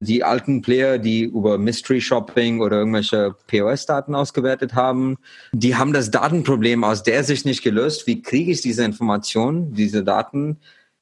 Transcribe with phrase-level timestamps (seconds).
[0.00, 5.18] die alten Player, die über Mystery Shopping oder irgendwelche POS-Daten ausgewertet haben,
[5.52, 8.06] die haben das Datenproblem aus der Sicht nicht gelöst.
[8.06, 10.58] Wie kriege ich diese Informationen, diese Daten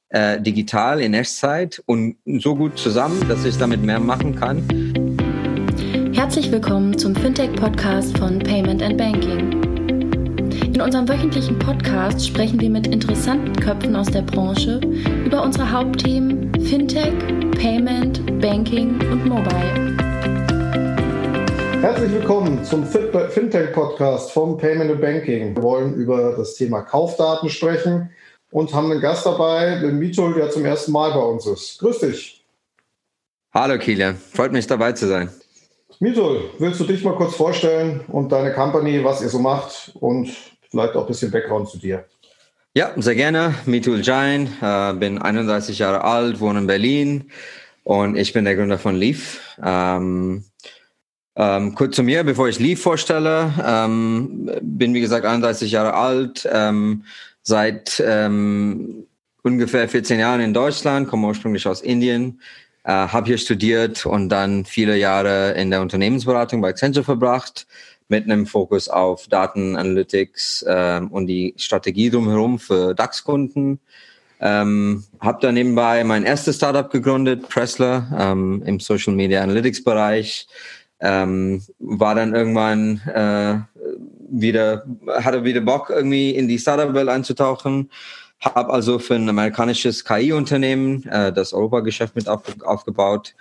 [0.09, 4.65] äh, digital in Echtzeit und so gut zusammen, dass ich damit mehr machen kann?
[6.13, 9.58] Herzlich willkommen zum Fintech-Podcast von Payment and Banking.
[10.89, 14.81] In unserem wöchentlichen Podcast sprechen wir mit interessanten Köpfen aus der Branche
[15.23, 17.13] über unsere Hauptthemen Fintech,
[17.61, 19.99] Payment, Banking und Mobile.
[21.83, 25.55] Herzlich willkommen zum Fintech-Podcast vom Payment and Banking.
[25.55, 28.09] Wir wollen über das Thema Kaufdaten sprechen
[28.51, 31.81] und haben einen Gast dabei, den Mitul, der zum ersten Mal bei uns ist.
[31.81, 32.47] Grüß dich.
[33.53, 35.29] Hallo Kilian, freut mich dabei zu sein.
[36.01, 40.31] Mitul, willst du dich mal kurz vorstellen und deine Company, was ihr so macht und
[40.71, 42.05] vielleicht auch ein bisschen Background zu dir.
[42.75, 43.55] Ja, sehr gerne.
[43.67, 47.31] Mitul Jain, äh, bin 31 Jahre alt, wohne in Berlin
[47.83, 49.41] und ich bin der Gründer von Leaf.
[49.63, 50.45] Ähm,
[51.35, 53.53] ähm, kurz zu mir, bevor ich Leaf vorstelle.
[53.65, 57.05] Ähm, bin wie gesagt 31 Jahre alt, ähm,
[57.43, 59.07] seit ähm,
[59.43, 62.41] ungefähr 14 Jahren in Deutschland, komme ursprünglich aus Indien,
[62.85, 67.67] äh, habe hier studiert und dann viele Jahre in der Unternehmensberatung bei Accenture verbracht
[68.09, 73.81] mit einem Fokus auf Daten, Analytics ähm, und die Strategie drumherum für DAX-Kunden.
[74.41, 80.47] Ähm, habe dann nebenbei mein erstes Startup gegründet, Pressler, ähm, im Social Media Analytics Bereich.
[81.01, 83.59] Ähm, war dann irgendwann äh,
[84.31, 87.91] wieder, hatte wieder Bock irgendwie in die Startup-Welt einzutauchen.
[88.41, 93.35] Habe also für ein amerikanisches KI-Unternehmen äh, das Europageschäft mit auf, aufgebaut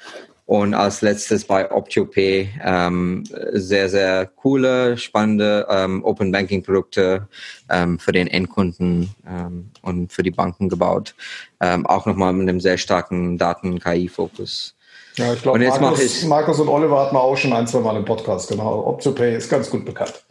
[0.47, 7.27] und als letztes bei OptioPay ähm, sehr, sehr coole, spannende ähm, Open Banking Produkte
[7.69, 11.15] ähm, für den Endkunden ähm, und für die Banken gebaut.
[11.59, 14.75] Ähm, auch nochmal mit einem sehr starken Daten-KI-Fokus.
[15.17, 17.97] Ja, ich glaube, Markus, ich, Markus und Oliver hatten wir auch schon ein, zwei Mal
[17.97, 18.85] im Podcast, genau.
[18.87, 20.23] OptioPay ist ganz gut bekannt.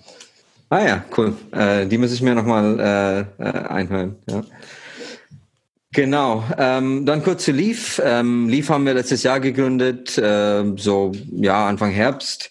[0.71, 1.35] Ah ja, cool.
[1.53, 2.81] Äh, die muss ich mir nochmal
[3.39, 4.17] äh, äh, einhören.
[4.31, 4.43] Ja.
[5.97, 6.45] Genau.
[6.59, 8.03] Ähm, dann kurz zu Leaf.
[8.05, 12.51] Ähm, Leaf haben wir letztes Jahr gegründet, äh, so ja Anfang Herbst.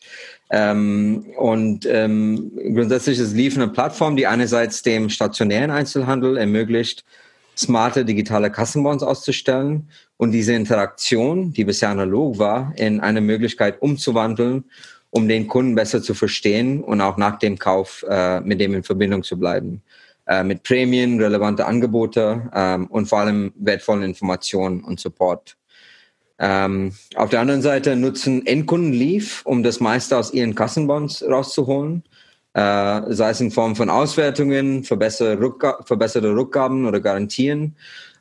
[0.49, 7.05] Ähm, und ähm, grundsätzlich ist Leaf eine Plattform, die einerseits dem stationären Einzelhandel ermöglicht,
[7.55, 14.63] smarte digitale Kassenbons auszustellen und diese Interaktion, die bisher analog war, in eine Möglichkeit umzuwandeln,
[15.11, 18.83] um den Kunden besser zu verstehen und auch nach dem Kauf äh, mit dem in
[18.83, 19.83] Verbindung zu bleiben
[20.27, 25.57] äh, mit Prämien, relevante Angebote ähm, und vor allem wertvollen Informationen und Support.
[26.37, 32.03] Ähm, auf der anderen Seite nutzen Endkunden Leaf, um das meiste aus ihren Kassenbonds rauszuholen,
[32.53, 37.75] äh, sei es in Form von Auswertungen, verbesserte, Rückga verbesserte Rückgaben oder Garantien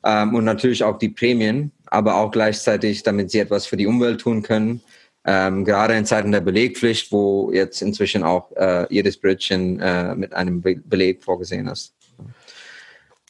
[0.04, 4.20] ähm, und natürlich auch die Prämien, aber auch gleichzeitig, damit sie etwas für die Umwelt
[4.20, 4.80] tun können.
[5.26, 10.34] Ähm, gerade in Zeiten der Belegpflicht, wo jetzt inzwischen auch äh, jedes Brötchen äh, mit
[10.34, 11.94] einem Be Beleg vorgesehen ist.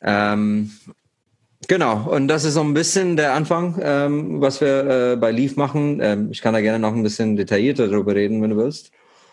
[0.02, 0.72] Ähm,
[1.68, 5.56] genau, und das ist so ein bisschen der Anfang, ähm, was wir äh, bei Leaf
[5.56, 6.00] machen.
[6.02, 8.90] Ähm, ich kann da gerne noch ein bisschen detaillierter darüber reden, wenn du willst.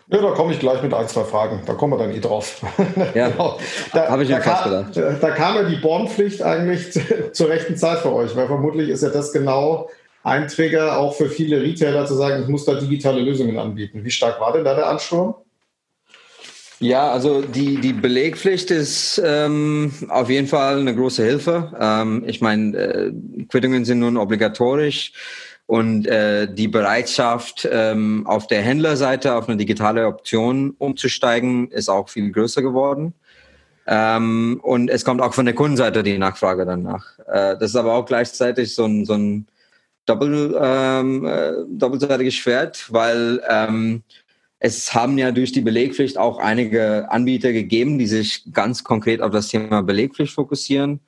[0.08, 1.62] Ja, da komme ich gleich mit ein, zwei Fragen.
[1.66, 2.62] Da kommen wir dann eh drauf.
[3.16, 3.58] Ja, genau.
[3.94, 4.96] habe ich mir fast gedacht.
[4.96, 6.92] Da, da kam ja die Bornpflicht eigentlich
[7.32, 9.90] zur rechten Zeit für euch, weil vermutlich ist ja das genau
[10.24, 14.04] ein Trigger auch für viele Retailer zu sagen, ich muss da digitale Lösungen anbieten.
[14.04, 15.36] Wie stark war denn da der Ansturm?
[16.80, 21.72] Ja, also die, die Belegpflicht ist ähm, auf jeden Fall eine große Hilfe.
[21.80, 23.12] Ähm, ich meine, äh,
[23.50, 25.14] Quittungen sind nun obligatorisch
[25.68, 32.10] und äh, die Bereitschaft ähm, auf der Händlerseite auf eine digitale Option umzusteigen ist auch
[32.10, 33.14] viel größer geworden.
[33.86, 37.20] Ähm, und es kommt auch von der Kundenseite die Nachfrage danach.
[37.28, 39.48] Äh, das ist aber auch gleichzeitig so ein, so ein
[40.06, 44.04] doppel, ähm, äh, doppelseitiges Schwert, weil ähm,
[44.60, 49.32] es haben ja durch die Belegpflicht auch einige Anbieter gegeben, die sich ganz konkret auf
[49.32, 51.00] das Thema Belegpflicht fokussieren.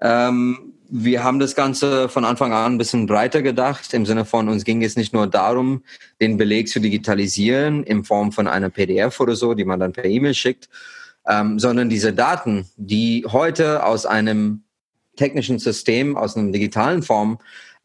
[0.00, 3.92] Ähm, wir haben das Ganze von Anfang an ein bisschen breiter gedacht.
[3.92, 5.82] Im Sinne von, uns ging es nicht nur darum,
[6.20, 10.06] den Beleg zu digitalisieren in Form von einer PDF oder so, die man dann per
[10.06, 10.68] E-Mail schickt,
[11.28, 14.62] ähm, sondern diese Daten, die heute aus einem
[15.16, 17.38] technischen System, aus einer digitalen Form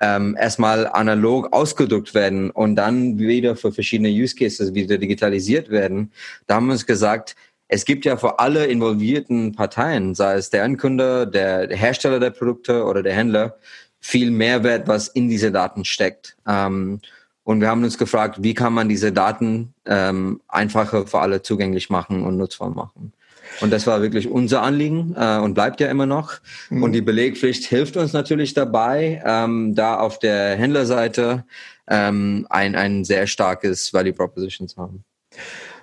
[0.04, 6.12] ähm, erstmal analog ausgedruckt werden und dann wieder für verschiedene Use Cases wieder digitalisiert werden.
[6.46, 7.36] Da haben wir uns gesagt,
[7.70, 12.84] es gibt ja für alle involvierten Parteien, sei es der Endkunde, der Hersteller der Produkte
[12.84, 13.58] oder der Händler,
[14.02, 16.36] viel Mehrwert, was in diese Daten steckt.
[16.46, 17.00] Ähm,
[17.46, 21.90] und wir haben uns gefragt, wie kann man diese Daten ähm, einfacher für alle zugänglich
[21.90, 23.14] machen und nutzvoll machen.
[23.62, 26.34] Und das war wirklich unser Anliegen äh, und bleibt ja immer noch.
[26.70, 26.84] Mhm.
[26.84, 31.46] Und die Belegpflicht hilft uns natürlich dabei, ähm, da auf der Händlerseite
[31.88, 35.04] ähm, ein, ein sehr starkes Value Proposition zu haben.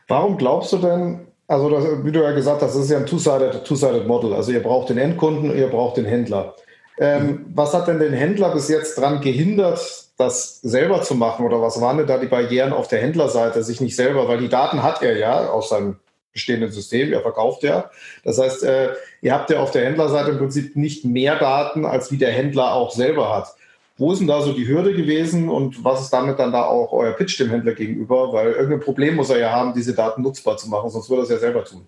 [0.09, 3.07] Warum glaubst du denn, also das, wie du ja gesagt hast, das ist ja ein
[3.07, 3.77] Two-Sided Two
[4.07, 4.35] Model.
[4.35, 6.55] Also ihr braucht den Endkunden, ihr braucht den Händler.
[6.99, 7.47] Ähm, mhm.
[7.55, 9.81] Was hat denn den Händler bis jetzt daran gehindert,
[10.19, 11.47] das selber zu machen?
[11.47, 14.49] Oder was waren denn da die Barrieren auf der Händlerseite, sich nicht selber, weil die
[14.49, 15.97] Daten hat er ja aus seinem
[16.33, 17.91] bestehenden System, er verkauft ja.
[18.25, 18.91] Das heißt, äh,
[19.21, 22.73] ihr habt ja auf der Händlerseite im Prinzip nicht mehr Daten, als wie der Händler
[22.75, 23.55] auch selber hat.
[23.99, 26.93] Wo ist denn da so die Hürde gewesen und was ist damit dann da auch
[26.93, 28.33] euer Pitch dem Händler gegenüber?
[28.33, 31.25] Weil irgendein Problem muss er ja haben, diese Daten nutzbar zu machen, sonst würde er
[31.25, 31.87] es ja selber tun.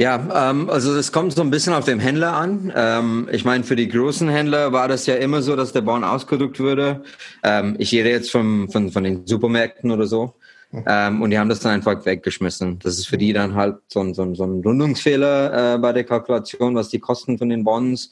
[0.00, 2.72] Ja, ähm, also es kommt so ein bisschen auf den Händler an.
[2.74, 6.04] Ähm, ich meine, für die großen Händler war das ja immer so, dass der Bon
[6.04, 7.02] ausgedruckt würde.
[7.42, 10.34] Ähm, ich rede jetzt vom, von, von den Supermärkten oder so.
[10.72, 12.78] Ähm, und die haben das dann einfach weggeschmissen.
[12.80, 15.92] Das ist für die dann halt so ein, so ein, so ein Rundungsfehler äh, bei
[15.92, 18.10] der Kalkulation, was die Kosten von den Bonds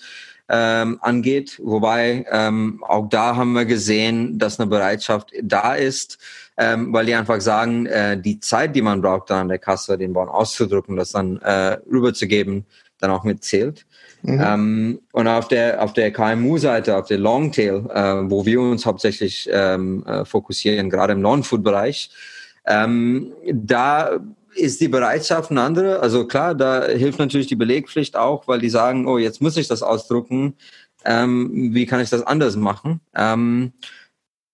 [0.49, 1.61] ähm, angeht.
[1.63, 6.19] Wobei ähm, auch da haben wir gesehen, dass eine Bereitschaft da ist,
[6.57, 9.99] ähm, weil die einfach sagen, äh, die Zeit, die man braucht, dann an der Kasse
[9.99, 12.65] den Bon auszudrucken, das dann äh, rüberzugeben,
[13.01, 13.85] dann auch mitzählt.
[14.23, 14.41] Mhm.
[14.43, 19.49] Ähm, und auf der auf der KMU-Seite, auf der Longtail, äh, wo wir uns hauptsächlich
[19.53, 22.11] ähm, äh, fokussieren, gerade im Non-Food-Bereich,
[22.67, 24.21] ähm, da
[24.55, 26.01] ist die Bereitschaft eine andere.
[26.01, 29.69] Also klar, da hilft natürlich die Belegpflicht auch, weil die sagen, oh, jetzt muss ich
[29.69, 30.55] das ausdrucken.
[31.05, 33.01] Ähm, wie kann ich das anders machen?
[33.15, 33.73] Ähm,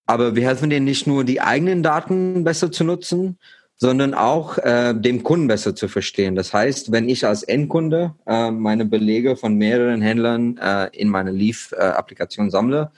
[0.06, 3.38] aber wir helfen denen nicht nur, die eigenen Daten besser zu nutzen,
[3.76, 6.34] sondern auch äh, dem Kunden besser zu verstehen.
[6.34, 11.30] Das heißt, wenn ich als Endkunde äh, meine Belege von mehreren Händlern äh, in meine
[11.30, 12.90] Leaf-Applikation sammle,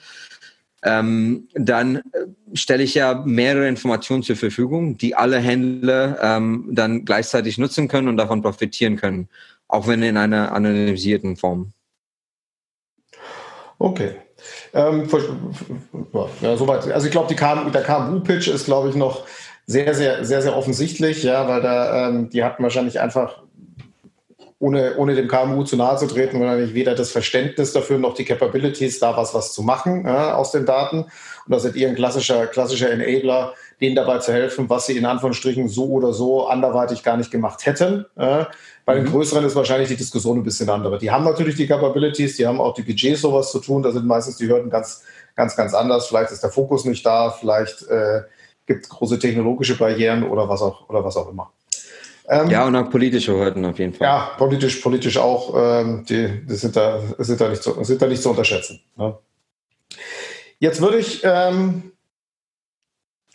[0.85, 2.01] ähm, dann äh,
[2.53, 8.07] stelle ich ja mehrere Informationen zur Verfügung, die alle Händler ähm, dann gleichzeitig nutzen können
[8.07, 9.27] und davon profitieren können,
[9.67, 11.73] auch wenn in einer anonymisierten Form.
[13.79, 14.15] Okay.
[14.73, 15.07] Ähm,
[16.41, 16.91] ja, soweit.
[16.91, 19.25] Also ich glaube, KMU, der KMU-Pitch ist, glaube ich, noch
[19.65, 23.41] sehr, sehr, sehr, sehr offensichtlich, ja, weil da ähm, die hatten wahrscheinlich einfach
[24.59, 28.23] ohne, ohne dem KMU zu nahe zu treten, wahrscheinlich weder das Verständnis dafür noch die
[28.23, 30.99] Capabilities, da was, was zu machen ja, aus den Daten.
[31.01, 31.11] Und
[31.51, 35.67] da seid ihr ein klassischer, klassischer Enabler, denen dabei zu helfen, was sie in Anführungsstrichen
[35.67, 38.05] so oder so anderweitig gar nicht gemacht hätten.
[38.17, 38.47] Ja.
[38.85, 39.11] Bei den mhm.
[39.11, 40.99] größeren ist wahrscheinlich die Diskussion ein bisschen andere.
[40.99, 43.83] Die haben natürlich die Capabilities, die haben auch die Budgets, sowas zu tun.
[43.83, 45.03] Da sind meistens die Hürden ganz,
[45.35, 46.07] ganz, ganz anders.
[46.07, 48.21] Vielleicht ist der Fokus nicht da, vielleicht äh,
[48.65, 51.51] gibt es große technologische Barrieren oder was auch, oder was auch immer.
[52.27, 54.07] Ähm, ja, und auch politische Hürden auf jeden Fall.
[54.07, 55.53] Ja, politisch, politisch auch.
[55.55, 58.81] Ähm, die, die sind, da, sind, da nicht zu, sind da nicht zu unterschätzen.
[58.97, 59.15] Ne?
[60.59, 61.91] Jetzt würde ich ähm,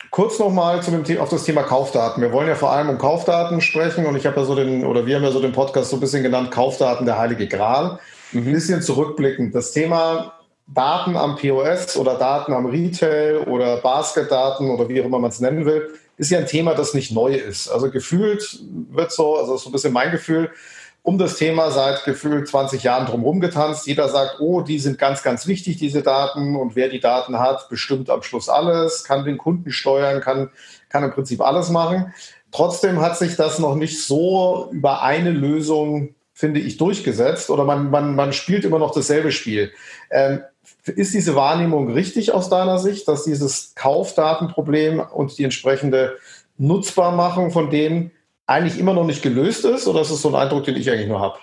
[0.09, 0.79] kurz nochmal
[1.19, 2.21] auf das Thema Kaufdaten.
[2.21, 5.05] Wir wollen ja vor allem um Kaufdaten sprechen und ich habe ja so den, oder
[5.05, 7.99] wir haben ja so den Podcast so ein bisschen genannt, Kaufdaten der Heilige Gral.
[8.33, 8.47] Mhm.
[8.47, 9.55] Ein bisschen zurückblickend.
[9.55, 10.33] Das Thema
[10.67, 15.39] Daten am POS oder Daten am Retail oder Basketdaten oder wie auch immer man es
[15.39, 17.67] nennen will, ist ja ein Thema, das nicht neu ist.
[17.67, 18.59] Also gefühlt
[18.91, 20.51] wird so, also so ein bisschen mein Gefühl,
[21.01, 23.87] um das Thema seit gefühlt 20 Jahren drumherum getanzt.
[23.87, 26.55] Jeder sagt, oh, die sind ganz, ganz wichtig, diese Daten.
[26.55, 30.51] Und wer die Daten hat, bestimmt am Schluss alles, kann den Kunden steuern, kann,
[30.89, 32.13] kann im Prinzip alles machen.
[32.51, 37.49] Trotzdem hat sich das noch nicht so über eine Lösung, finde ich, durchgesetzt.
[37.49, 39.71] Oder man, man, man spielt immer noch dasselbe Spiel.
[40.11, 40.41] Ähm,
[40.85, 46.17] ist diese Wahrnehmung richtig aus deiner Sicht, dass dieses Kaufdatenproblem und die entsprechende
[46.57, 48.11] Nutzbarmachung von denen
[48.45, 49.87] eigentlich immer noch nicht gelöst ist?
[49.87, 51.39] Oder ist es so ein Eindruck, den ich eigentlich nur habe?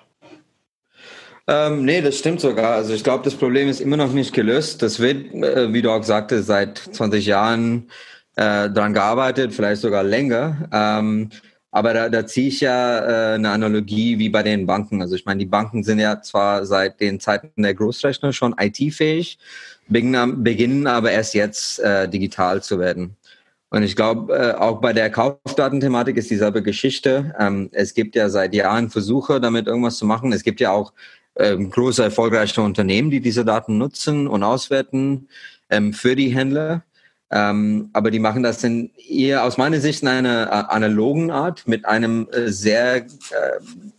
[1.46, 2.74] Ähm, nee, das stimmt sogar.
[2.74, 4.82] Also ich glaube, das Problem ist immer noch nicht gelöst.
[4.82, 7.88] Das wird, äh, wie du auch sagte, seit 20 Jahren
[8.36, 10.68] äh, daran gearbeitet, vielleicht sogar länger.
[10.70, 11.30] Ähm,
[11.70, 15.02] aber da, da ziehe ich ja äh, eine Analogie wie bei den Banken.
[15.02, 19.38] Also ich meine, die Banken sind ja zwar seit den Zeiten der Großrechner schon IT-fähig,
[19.88, 23.16] beginnen, aber erst jetzt äh, digital zu werden.
[23.70, 27.34] Und ich glaube, äh, auch bei der Kaufdatenthematik ist dieselbe Geschichte.
[27.38, 30.32] Ähm, es gibt ja seit Jahren Versuche, damit irgendwas zu machen.
[30.32, 30.92] Es gibt ja auch
[31.36, 35.28] ähm, große, erfolgreiche Unternehmen, die diese Daten nutzen und auswerten
[35.68, 36.82] ähm, für die Händler.
[37.30, 41.68] Ähm, aber die machen das in eher aus meiner Sicht in einer äh, analogen Art
[41.68, 43.04] mit einem äh, sehr äh,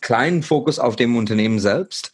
[0.01, 2.11] kleinen Fokus auf dem Unternehmen selbst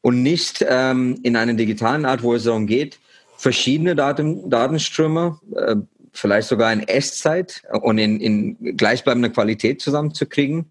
[0.00, 2.98] und nicht ähm, in einer digitalen Art, wo es darum geht,
[3.36, 5.76] verschiedene Daten, Datenströme, äh,
[6.12, 10.70] vielleicht sogar in Echtzeit und in, in gleichbleibender Qualität zusammenzukriegen.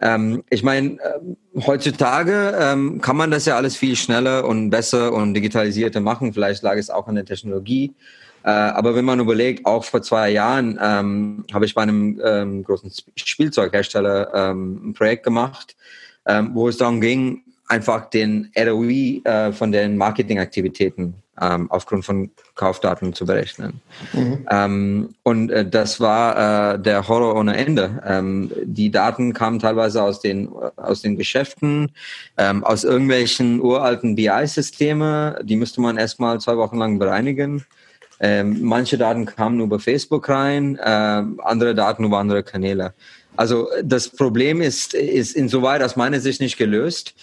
[0.00, 5.12] Ähm, ich meine, äh, heutzutage ähm, kann man das ja alles viel schneller und besser
[5.12, 6.32] und digitalisierter machen.
[6.32, 7.94] Vielleicht lag es auch an der Technologie.
[8.44, 12.64] Äh, aber wenn man überlegt, auch vor zwei Jahren ähm, habe ich bei einem ähm,
[12.64, 15.76] großen Spielzeughersteller ähm, ein Projekt gemacht,
[16.26, 22.30] ähm, wo es darum ging, einfach den ROI äh, von den Marketingaktivitäten ähm, aufgrund von
[22.54, 23.80] Kaufdaten zu berechnen.
[24.12, 24.46] Mhm.
[24.50, 28.48] Ähm, und äh, das war äh, der Horror ohne Ende.
[28.64, 31.92] Die Daten kamen teilweise aus den, aus den Geschäften,
[32.36, 35.40] aus irgendwelchen uralten BI-Systeme.
[35.42, 37.64] Die müsste man erstmal zwei Wochen lang bereinigen.
[38.20, 42.94] Ähm, manche Daten kamen über Facebook rein, äh, andere Daten über andere Kanäle.
[43.36, 47.14] Also das Problem ist, ist insoweit aus meiner Sicht nicht gelöst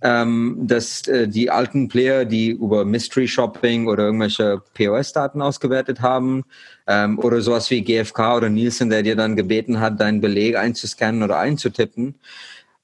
[0.00, 6.44] ähm, dass äh, die alten Player, die über Mystery Shopping oder irgendwelche POS-Daten ausgewertet haben,
[6.86, 11.22] ähm, oder sowas wie GFK oder Nielsen, der dir dann gebeten hat, deinen Beleg einzuscannen
[11.22, 12.14] oder einzutippen,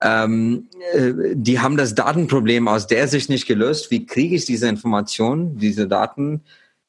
[0.03, 3.91] ähm, äh, die haben das Datenproblem aus der Sicht nicht gelöst.
[3.91, 6.43] Wie kriege ich diese Informationen, diese Daten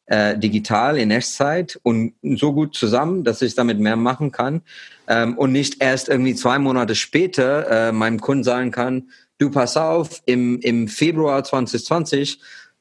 [0.07, 4.61] äh, digital in Echtzeit und so gut zusammen, dass ich damit mehr machen kann
[5.07, 9.77] ähm, und nicht erst irgendwie zwei Monate später äh, meinem Kunden sagen kann, du pass
[9.77, 12.39] auf, im, im Februar 2020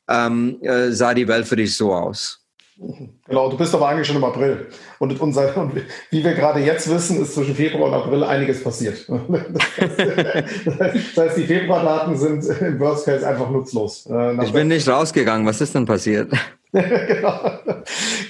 [0.09, 2.41] ähm, äh, sah die Welt für dich so aus.
[2.77, 4.67] Genau, du bist aber eigentlich schon im April.
[4.99, 5.77] Und, unser, und
[6.11, 9.07] wie wir gerade jetzt wissen, ist zwischen Februar und April einiges passiert.
[10.77, 14.07] Das heißt, die Februardaten sind im Worst Case einfach nutzlos.
[14.11, 15.47] Äh, ich bin nicht rausgegangen.
[15.47, 16.33] Was ist denn passiert?
[17.07, 17.41] genau.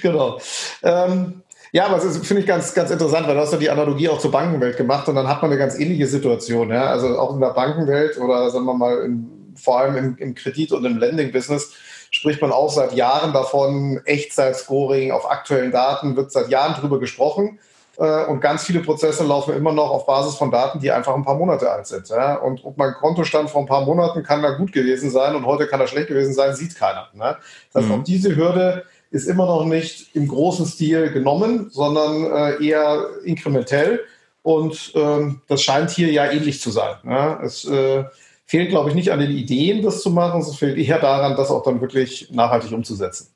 [0.01, 0.39] genau.
[0.83, 4.07] Ähm, ja, aber das finde ich ganz, ganz interessant, weil du hast ja die Analogie
[4.07, 6.69] auch zur Bankenwelt gemacht und dann hat man eine ganz ähnliche Situation.
[6.69, 6.85] Ja?
[6.85, 10.71] Also auch in der Bankenwelt oder sagen wir mal in, vor allem im, im Kredit-
[10.71, 11.73] und im Lending-Business
[12.11, 17.59] spricht man auch seit Jahren davon, Echtzeit-Scoring auf aktuellen Daten wird seit Jahren drüber gesprochen.
[17.97, 21.23] Äh, und ganz viele Prozesse laufen immer noch auf Basis von Daten, die einfach ein
[21.23, 22.09] paar Monate alt sind.
[22.09, 22.35] Ja?
[22.35, 25.67] Und ob mein Kontostand vor ein paar Monaten kann da gut gewesen sein und heute
[25.67, 27.09] kann er schlecht gewesen sein, sieht keiner.
[27.13, 27.37] Ne?
[27.71, 27.99] Das heißt, mhm.
[27.99, 34.01] auch diese Hürde ist immer noch nicht im großen Stil genommen, sondern äh, eher inkrementell.
[34.41, 36.95] Und ähm, das scheint hier ja ähnlich zu sein.
[37.03, 37.41] Ja?
[37.41, 38.03] Es äh,
[38.45, 40.41] fehlt, glaube ich, nicht an den Ideen, das zu machen.
[40.41, 43.29] Es fehlt eher daran, das auch dann wirklich nachhaltig umzusetzen.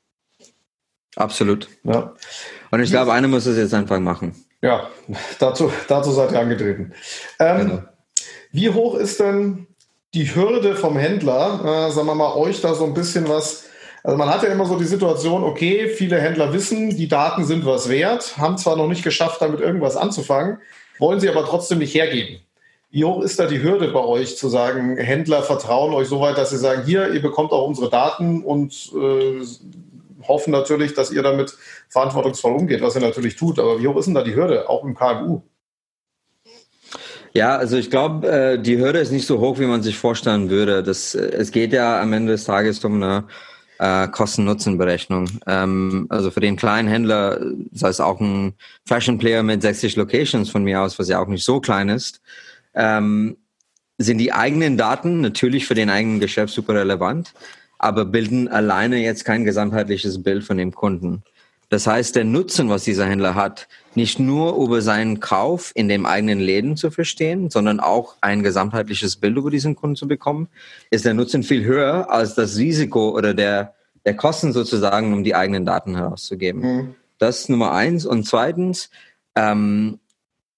[1.16, 1.68] Absolut.
[1.82, 2.14] Ja.
[2.70, 4.34] Und ich glaube, einer muss es jetzt einfach machen.
[4.62, 4.90] Ja,
[5.38, 6.92] dazu, dazu seid ihr angetreten.
[7.38, 7.82] Ähm, genau.
[8.52, 9.66] Wie hoch ist denn
[10.12, 13.70] die Hürde vom Händler, äh, sagen wir mal, euch da so ein bisschen was
[14.02, 17.66] also man hat ja immer so die Situation, okay, viele Händler wissen, die Daten sind
[17.66, 20.58] was wert, haben zwar noch nicht geschafft, damit irgendwas anzufangen,
[20.98, 22.40] wollen sie aber trotzdem nicht hergeben.
[22.90, 26.38] Wie hoch ist da die Hürde bei euch zu sagen, Händler vertrauen euch so weit,
[26.38, 29.44] dass sie sagen, hier, ihr bekommt auch unsere Daten und äh,
[30.30, 31.56] hoffen natürlich, dass ihr damit
[31.88, 33.58] verantwortungsvoll umgeht, was ihr natürlich tut.
[33.58, 35.42] Aber wie hoch ist denn da die Hürde, auch im KMU?
[37.32, 40.50] Ja, also ich glaube, äh, die Hürde ist nicht so hoch, wie man sich vorstellen
[40.50, 40.82] würde.
[40.82, 43.24] Das, äh, es geht ja am Ende des Tages um eine
[43.78, 45.28] äh, Kosten-Nutzen-Berechnung.
[45.46, 47.40] Ähm, also für den kleinen Händler,
[47.72, 48.54] sei es auch ein
[48.86, 52.20] Fashion-Player mit 60 Locations von mir aus, was ja auch nicht so klein ist,
[52.74, 53.36] ähm,
[53.98, 57.32] sind die eigenen Daten natürlich für den eigenen Geschäft super relevant,
[57.80, 61.22] aber bilden alleine jetzt kein gesamtheitliches Bild von dem Kunden.
[61.70, 66.04] Das heißt, der Nutzen, was dieser Händler hat, nicht nur über seinen Kauf in dem
[66.04, 70.48] eigenen Läden zu verstehen, sondern auch ein gesamtheitliches Bild über diesen Kunden zu bekommen,
[70.90, 75.34] ist der Nutzen viel höher als das Risiko oder der, der Kosten sozusagen, um die
[75.34, 76.60] eigenen Daten herauszugeben.
[76.60, 76.94] Mhm.
[77.18, 78.04] Das ist Nummer eins.
[78.04, 78.90] Und zweitens,
[79.36, 80.00] ähm,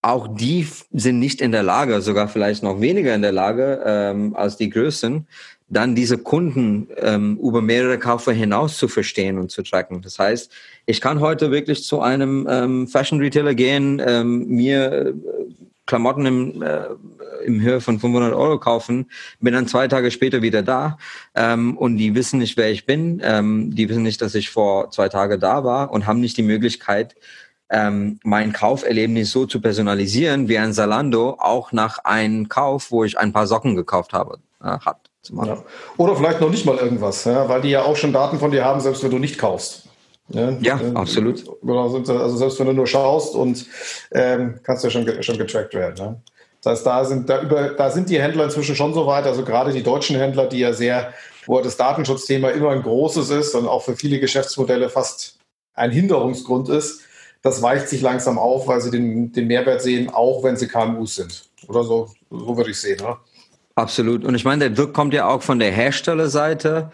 [0.01, 4.35] auch die sind nicht in der Lage, sogar vielleicht noch weniger in der Lage ähm,
[4.35, 5.29] als die Größten,
[5.73, 10.03] dann diese Kunden ähm, über mehrere Kaufer hinaus zu verstehen und zu tracken.
[10.03, 10.53] Das heißt,
[10.85, 15.13] ich kann heute wirklich zu einem ähm, Fashion Retailer gehen, ähm, mir äh,
[15.87, 16.85] Klamotten im, äh,
[17.45, 19.11] im Höhe von 500 Euro kaufen,
[19.41, 20.99] bin dann zwei Tage später wieder da
[21.35, 24.91] ähm, und die wissen nicht, wer ich bin, ähm, die wissen nicht, dass ich vor
[24.91, 27.17] zwei Tagen da war und haben nicht die Möglichkeit,
[27.71, 33.19] ähm, mein Kauferlebnis so zu personalisieren, wie ein Salando auch nach einem Kauf, wo ich
[33.19, 35.12] ein paar Socken gekauft habe, äh, hat.
[35.31, 35.63] Ja.
[35.97, 38.65] Oder vielleicht noch nicht mal irgendwas, ja, weil die ja auch schon Daten von dir
[38.65, 39.89] haben, selbst wenn du nicht kaufst.
[40.29, 41.45] Ja, ja äh, absolut.
[41.67, 43.67] Also selbst wenn du nur schaust und
[44.13, 45.95] ähm, kannst ja schon, schon getrackt werden.
[46.05, 46.21] Ne?
[46.63, 49.45] Das heißt, da sind, da, über, da sind die Händler inzwischen schon so weit, also
[49.45, 51.13] gerade die deutschen Händler, die ja sehr,
[51.47, 55.39] wo das Datenschutzthema immer ein großes ist und auch für viele Geschäftsmodelle fast
[55.75, 57.03] ein Hinderungsgrund ist,
[57.43, 61.17] das weicht sich langsam auf, weil sie den, den Mehrwert sehen, auch wenn sie KMUs
[61.17, 61.51] sind.
[61.67, 62.99] Oder so, so würde ich sehen.
[63.01, 63.17] Ne?
[63.75, 64.25] Absolut.
[64.25, 66.91] Und ich meine, der Druck kommt ja auch von der Herstellerseite.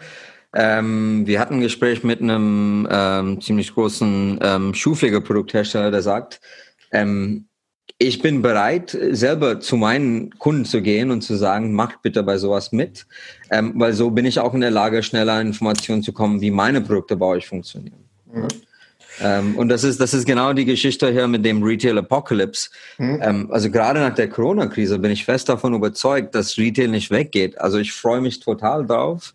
[0.53, 6.41] Ähm, wir hatten ein Gespräch mit einem ähm, ziemlich großen ähm, Schuhpflegeprodukthersteller, der sagt,
[6.91, 7.45] ähm,
[8.01, 12.37] ich bin bereit, selber zu meinen Kunden zu gehen und zu sagen, macht bitte bei
[12.37, 13.05] sowas mit,
[13.51, 16.81] ähm, weil so bin ich auch in der Lage, schneller Informationen zu kommen, wie meine
[16.81, 18.05] Produkte bei euch funktionieren.
[18.31, 18.47] Mhm.
[19.21, 22.69] Ähm, und das ist, das ist genau die Geschichte hier mit dem Retail Apocalypse.
[22.97, 23.19] Mhm.
[23.21, 27.59] Ähm, also gerade nach der Corona-Krise bin ich fest davon überzeugt, dass Retail nicht weggeht.
[27.59, 29.33] Also ich freue mich total drauf,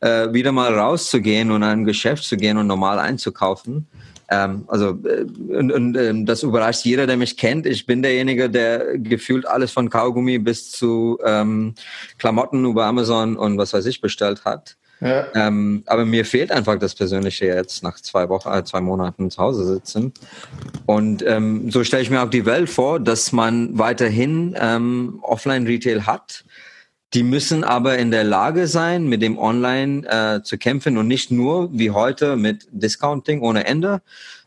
[0.00, 3.86] äh, wieder mal rauszugehen und in ein Geschäft zu gehen und normal einzukaufen.
[4.30, 5.24] Ähm, also äh,
[5.54, 7.66] und, und ähm, das überrascht jeder, der mich kennt.
[7.66, 11.74] Ich bin derjenige, der gefühlt alles von Kaugummi bis zu ähm,
[12.18, 14.76] Klamotten über Amazon und was weiß ich bestellt hat.
[15.00, 15.26] Ja.
[15.34, 19.42] Ähm, aber mir fehlt einfach das Persönliche jetzt nach zwei Wochen, äh, zwei Monaten zu
[19.42, 20.12] Hause sitzen.
[20.86, 26.06] Und ähm, so stelle ich mir auch die Welt vor, dass man weiterhin ähm, Offline-Retail
[26.06, 26.44] hat.
[27.12, 31.30] Die müssen aber in der Lage sein, mit dem Online äh, zu kämpfen und nicht
[31.30, 34.02] nur wie heute mit Discounting ohne Ende,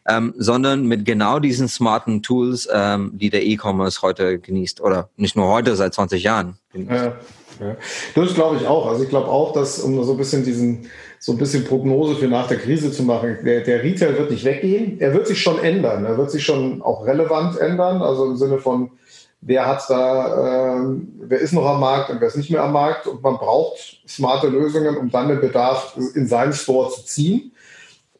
[0.08, 5.36] ähm, sondern mit genau diesen smarten Tools, ähm, die der E-Commerce heute genießt oder nicht
[5.36, 6.92] nur heute, seit 20 Jahren genießt.
[6.92, 7.16] Ja.
[8.16, 8.88] Das glaube ich auch.
[8.88, 12.28] Also ich glaube auch, dass um so ein bisschen diesen, so ein bisschen Prognose für
[12.28, 15.00] nach der Krise zu machen, der, der Retail wird nicht weggehen.
[15.00, 16.06] Er wird sich schon ändern.
[16.06, 18.02] Er wird sich schon auch relevant ändern.
[18.02, 18.92] Also im Sinne von,
[19.42, 22.74] wer hat da, äh, wer ist noch am Markt und wer ist nicht mehr am
[22.74, 23.08] Markt.
[23.08, 27.52] Und man braucht smarte Lösungen, um dann den Bedarf in seinen Store zu ziehen.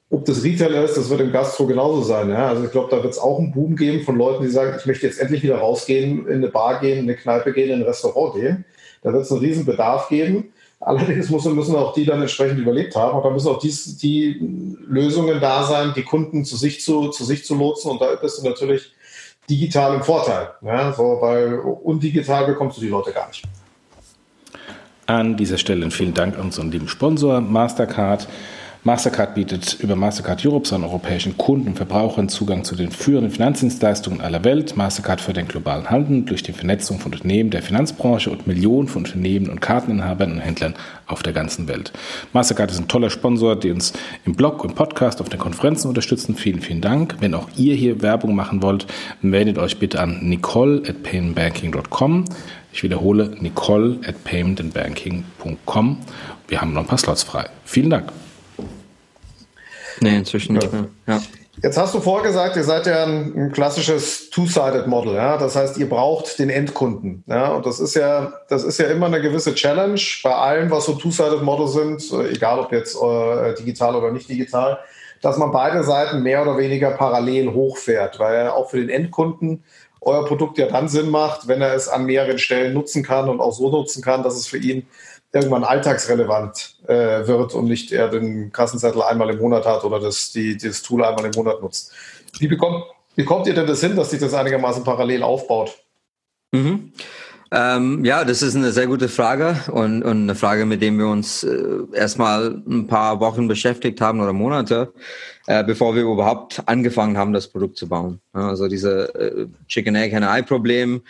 [0.10, 2.30] Ob das Retailer ist, das wird im Gastro genauso sein.
[2.30, 2.48] Ja?
[2.48, 4.86] Also ich glaube, da wird es auch einen Boom geben von Leuten, die sagen, ich
[4.86, 7.88] möchte jetzt endlich wieder rausgehen, in eine Bar gehen, in eine Kneipe gehen, in ein
[7.88, 8.64] Restaurant gehen.
[9.02, 10.52] Da wird es einen riesen Bedarf geben.
[10.80, 13.18] Allerdings müssen, müssen auch die dann entsprechend überlebt haben.
[13.18, 14.40] Und da müssen auch dies, die
[14.88, 17.92] Lösungen da sein, die Kunden zu sich zu, zu sich zu lotsen.
[17.92, 18.92] Und da bist du natürlich
[19.50, 20.50] digital im Vorteil.
[20.62, 23.44] Ja, so, weil undigital bekommst du die Leute gar nicht.
[25.08, 28.28] An dieser Stelle vielen Dank an unseren lieben Sponsor Mastercard.
[28.88, 34.22] Mastercard bietet über Mastercard Europe seinen europäischen Kunden und Verbrauchern Zugang zu den führenden Finanzdienstleistungen
[34.22, 34.78] aller Welt.
[34.78, 39.04] Mastercard für den globalen Handel durch die Vernetzung von Unternehmen der Finanzbranche und Millionen von
[39.04, 40.74] Unternehmen und Karteninhabern und Händlern
[41.06, 41.92] auf der ganzen Welt.
[42.32, 43.92] Mastercard ist ein toller Sponsor, der uns
[44.24, 46.38] im Blog und Podcast auf den Konferenzen unterstützen.
[46.38, 47.18] Vielen, vielen Dank.
[47.20, 48.88] Wenn auch ihr hier Werbung machen wollt,
[49.22, 52.24] meldet euch bitte an nicole at paymentbanking.com.
[52.72, 55.98] Ich wiederhole, nicole at paymentandbanking.com.
[56.48, 57.50] Wir haben noch ein paar Slots frei.
[57.66, 58.14] Vielen Dank.
[60.00, 60.86] Nee, inzwischen nicht mehr.
[61.08, 61.22] Ja.
[61.64, 65.38] Jetzt hast du vorgesagt, ihr seid ja ein, ein klassisches Two-Sided-Model, ja.
[65.38, 67.24] Das heißt, ihr braucht den Endkunden.
[67.26, 70.86] Ja, und das ist ja, das ist ja immer eine gewisse Challenge bei allem, was
[70.86, 74.78] so Two-Sided-Model sind, egal ob jetzt äh, digital oder nicht digital,
[75.24, 79.64] dass man beide Seiten mehr oder weniger parallel hochfährt, weil auch für den Endkunden
[80.02, 83.42] euer Produkt ja dann Sinn macht, wenn er es an mehreren Stellen nutzen kann und
[83.42, 84.86] auch so nutzen kann, dass es für ihn
[85.34, 90.32] irgendwann alltagsrelevant äh, wird und nicht er den Kassenzettel einmal im Monat hat oder das,
[90.32, 91.92] die, das Tool einmal im Monat nutzt.
[92.40, 92.86] Wie bekommt,
[93.16, 95.78] wie kommt ihr denn das hin, dass sich das einigermaßen parallel aufbaut?
[96.52, 96.94] Mhm.
[97.50, 101.08] Ähm, ja, das ist eine sehr gute Frage und, und eine Frage, mit der wir
[101.08, 104.94] uns äh, erstmal ein paar Wochen beschäftigt haben oder Monate,
[105.46, 108.20] äh, bevor wir überhaupt angefangen haben, das Produkt zu bauen.
[108.34, 111.02] Also diese äh, Chicken Egg and Eye Problem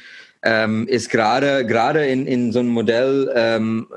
[0.43, 3.87] ähm, ist gerade gerade in, in so einem Modell ähm,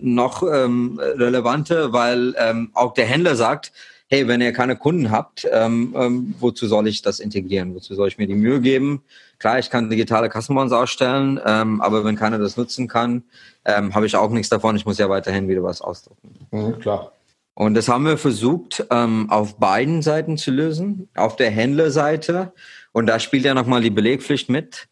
[0.00, 3.72] noch ähm, relevanter, weil ähm, auch der Händler sagt,
[4.08, 7.74] hey, wenn ihr keine Kunden habt, ähm, ähm, wozu soll ich das integrieren?
[7.74, 9.02] Wozu soll ich mir die Mühe geben?
[9.38, 13.22] Klar, ich kann digitale Kassenbons ausstellen, ähm, aber wenn keiner das nutzen kann,
[13.64, 14.76] ähm, habe ich auch nichts davon.
[14.76, 16.34] Ich muss ja weiterhin wieder was ausdrucken.
[16.50, 17.12] Mhm, klar.
[17.54, 21.08] Und das haben wir versucht, ähm, auf beiden Seiten zu lösen.
[21.14, 22.52] Auf der Händlerseite,
[22.92, 24.88] und da spielt ja nochmal die Belegpflicht mit,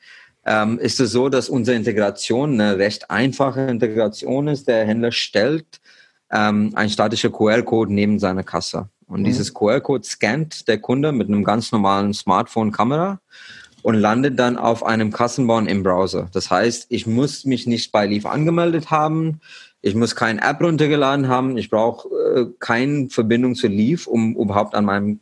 [0.47, 4.69] ähm, ist es so, dass unsere Integration eine recht einfache Integration ist.
[4.69, 5.81] Der Händler stellt
[6.31, 8.89] ähm, ein statischer QR-Code neben seiner Kasse.
[9.07, 9.25] Und mhm.
[9.25, 13.21] dieses QR-Code scannt der Kunde mit einem ganz normalen Smartphone-Kamera
[13.83, 16.29] und landet dann auf einem Kassenbon im Browser.
[16.33, 19.41] Das heißt, ich muss mich nicht bei Leaf angemeldet haben.
[19.83, 21.59] Ich muss keine App runtergeladen haben.
[21.59, 25.21] Ich brauche äh, keine Verbindung zu Leaf, um überhaupt an meinem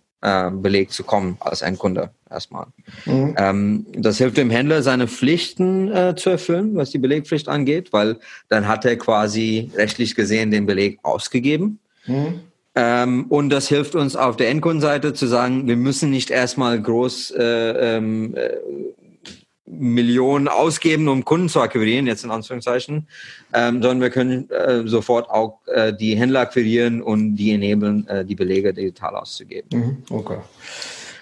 [0.50, 2.66] Beleg zu kommen als Endkunde erstmal.
[3.04, 3.34] Mhm.
[3.37, 8.18] Ähm, das hilft dem Händler, seine Pflichten äh, zu erfüllen, was die Belegpflicht angeht, weil
[8.48, 11.78] dann hat er quasi rechtlich gesehen den Beleg ausgegeben.
[12.06, 12.40] Mhm.
[12.74, 17.30] Ähm, und das hilft uns auf der Endkundenseite zu sagen, wir müssen nicht erstmal groß
[17.32, 18.56] äh, ähm, äh,
[19.66, 23.09] Millionen ausgeben, um Kunden zu akquirieren, jetzt in Anführungszeichen,
[23.53, 28.24] ähm, sondern wir können äh, sofort auch äh, die Händler akquirieren und die enablen, äh,
[28.24, 29.68] die Belege digital auszugeben.
[29.72, 30.38] Mhm, okay.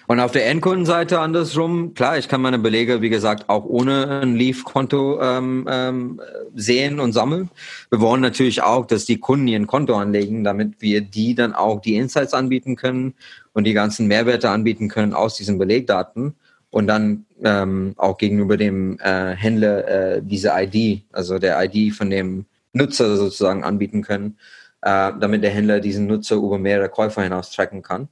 [0.05, 4.35] Und auf der Endkundenseite andersrum, klar, ich kann meine Belege, wie gesagt, auch ohne ein
[4.35, 6.21] Leaf-Konto ähm, ähm,
[6.53, 7.49] sehen und sammeln.
[7.89, 11.79] Wir wollen natürlich auch, dass die Kunden ihr Konto anlegen, damit wir die dann auch
[11.79, 13.13] die Insights anbieten können
[13.53, 16.35] und die ganzen Mehrwerte anbieten können aus diesen Belegdaten
[16.69, 22.09] und dann ähm, auch gegenüber dem äh, Händler äh, diese ID, also der ID von
[22.09, 24.37] dem Nutzer sozusagen anbieten können,
[24.81, 28.07] äh, damit der Händler diesen Nutzer über mehrere Käufer hinaus tracken kann.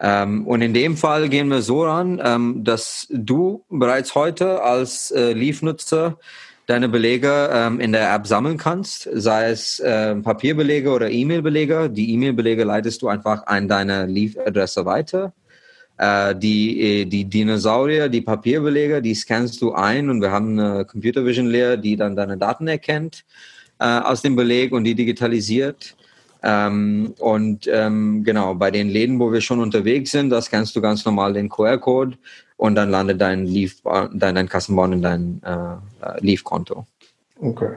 [0.00, 5.10] Ähm, und in dem Fall gehen wir so ran, ähm, dass du bereits heute als
[5.10, 6.18] äh, Leaf-Nutzer
[6.66, 11.90] deine Belege ähm, in der App sammeln kannst, sei es äh, Papierbelege oder E-Mail-Belege.
[11.90, 15.32] Die E-Mail-Belege leitest du einfach an deine Leaf-Adresse weiter.
[15.98, 21.24] Äh, die, die Dinosaurier, die Papierbelege, die scannst du ein und wir haben eine Computer
[21.24, 23.24] Vision Layer, die dann deine Daten erkennt
[23.80, 25.96] äh, aus dem Beleg und die digitalisiert.
[26.42, 30.80] Ähm, und ähm, genau, bei den Läden, wo wir schon unterwegs sind, da scannst du
[30.80, 32.16] ganz normal den QR-Code
[32.56, 33.82] und dann landet dein Leaf,
[34.12, 36.86] dein, dein Kassenbon in dein äh, Leaf-Konto.
[37.40, 37.76] Okay.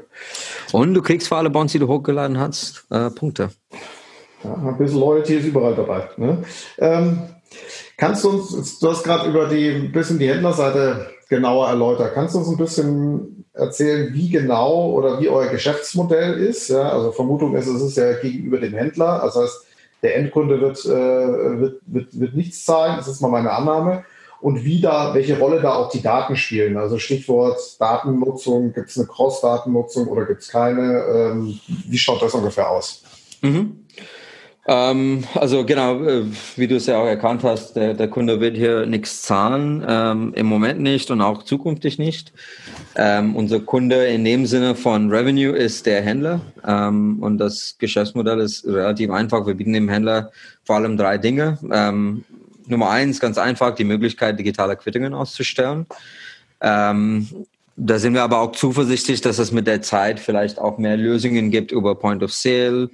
[0.71, 3.49] Und du kriegst für alle Bonds, die du hochgeladen hast, äh, Punkte.
[4.43, 6.09] Ja, ein bisschen Loyalty ist überall dabei.
[6.17, 6.43] Ne?
[6.79, 7.19] Ähm,
[8.01, 12.15] kannst du uns, du hast gerade über die ein bisschen die Händlerseite genauer erläutert.
[12.15, 16.69] Kannst du uns ein bisschen erzählen, wie genau oder wie euer Geschäftsmodell ist?
[16.69, 19.21] Ja, also Vermutung ist, es ist ja gegenüber dem Händler.
[19.23, 19.65] Das heißt,
[20.01, 22.95] der Endkunde wird, äh, wird, wird, wird nichts zahlen.
[22.97, 24.03] Das ist mal meine Annahme.
[24.41, 26.77] Und wie da, welche Rolle da auch die Daten spielen.
[26.77, 31.03] Also Stichwort Datennutzung, gibt es eine Cross-Datennutzung oder gibt es keine?
[31.05, 33.03] Ähm, wie schaut das ungefähr aus?
[33.41, 33.80] Mhm.
[34.67, 36.23] Ähm, also genau, äh,
[36.55, 40.33] wie du es ja auch erkannt hast, der, der Kunde wird hier nichts zahlen, ähm,
[40.35, 42.31] im Moment nicht und auch zukünftig nicht.
[42.95, 48.39] Ähm, unser Kunde in dem Sinne von Revenue ist der Händler ähm, und das Geschäftsmodell
[48.39, 49.47] ist relativ einfach.
[49.47, 50.31] Wir bieten dem Händler
[50.63, 51.57] vor allem drei Dinge.
[51.71, 52.23] Ähm,
[52.67, 55.87] Nummer eins, ganz einfach, die Möglichkeit, digitale Quittungen auszustellen.
[56.61, 57.27] Ähm,
[57.75, 61.49] da sind wir aber auch zuversichtlich, dass es mit der Zeit vielleicht auch mehr Lösungen
[61.49, 62.89] gibt über Point of Sale,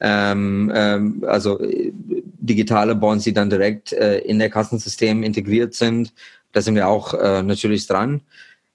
[0.00, 6.12] ähm, ähm, also äh, digitale Bonds, die dann direkt äh, in der Kassensystem integriert sind.
[6.52, 8.22] Da sind wir auch äh, natürlich dran.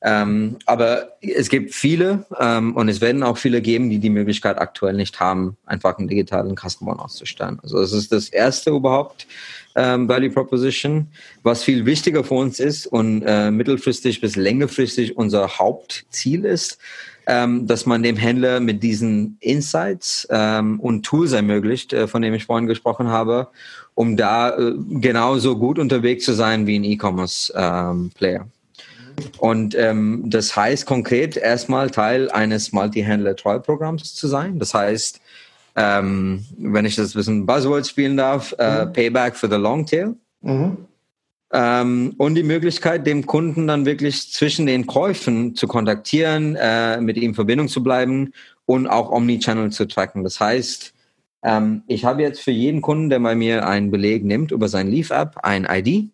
[0.05, 4.57] Ähm, aber es gibt viele ähm, und es werden auch viele geben, die die Möglichkeit
[4.57, 7.57] aktuell nicht haben, einfach einen digitalen Kassenbon auszustellen.
[7.63, 9.27] Also das ist das erste überhaupt
[9.75, 11.07] ähm, Value Proposition.
[11.41, 16.79] Was viel wichtiger für uns ist und äh, mittelfristig bis längerfristig unser Hauptziel ist,
[17.27, 22.33] ähm, dass man dem Händler mit diesen Insights ähm, und Tools ermöglicht, äh, von dem
[22.33, 23.47] ich vorhin gesprochen habe,
[23.93, 28.41] um da äh, genauso gut unterwegs zu sein wie ein E-Commerce-Player.
[28.41, 28.51] Ähm,
[29.37, 34.57] und ähm, das heißt konkret erstmal Teil eines Multi-Händler-Treu-Programms zu sein.
[34.57, 35.21] Das heißt,
[35.75, 38.93] ähm, wenn ich das ein bisschen Buzzword spielen darf, äh, mhm.
[38.93, 40.15] Payback for the Long Tail.
[40.41, 40.77] Mhm.
[41.55, 47.15] Ähm, und die Möglichkeit, dem Kunden dann wirklich zwischen den Käufen zu kontaktieren, äh, mit
[47.15, 48.33] ihm in Verbindung zu bleiben
[48.65, 50.23] und auch Omnichannel zu tracken.
[50.23, 50.93] Das heißt,
[51.43, 54.87] ähm, ich habe jetzt für jeden Kunden, der bei mir einen Beleg nimmt über sein
[54.87, 56.09] Leaf-App, ein ID.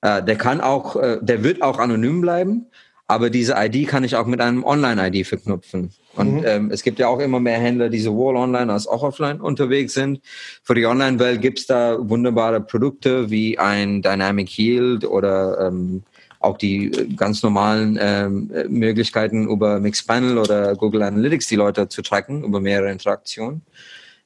[0.00, 2.66] Äh, der kann auch, äh, der wird auch anonym bleiben,
[3.08, 5.90] aber diese ID kann ich auch mit einem Online-ID verknüpfen.
[6.14, 6.44] Und mhm.
[6.44, 9.94] ähm, es gibt ja auch immer mehr Händler, die sowohl online als auch offline unterwegs
[9.94, 10.20] sind.
[10.62, 16.02] Für die Online-Welt gibt es da wunderbare Produkte wie ein Dynamic Yield oder ähm,
[16.40, 22.02] auch die äh, ganz normalen ähm, Möglichkeiten über Mixpanel oder Google Analytics die Leute zu
[22.02, 23.62] tracken über mehrere Interaktionen.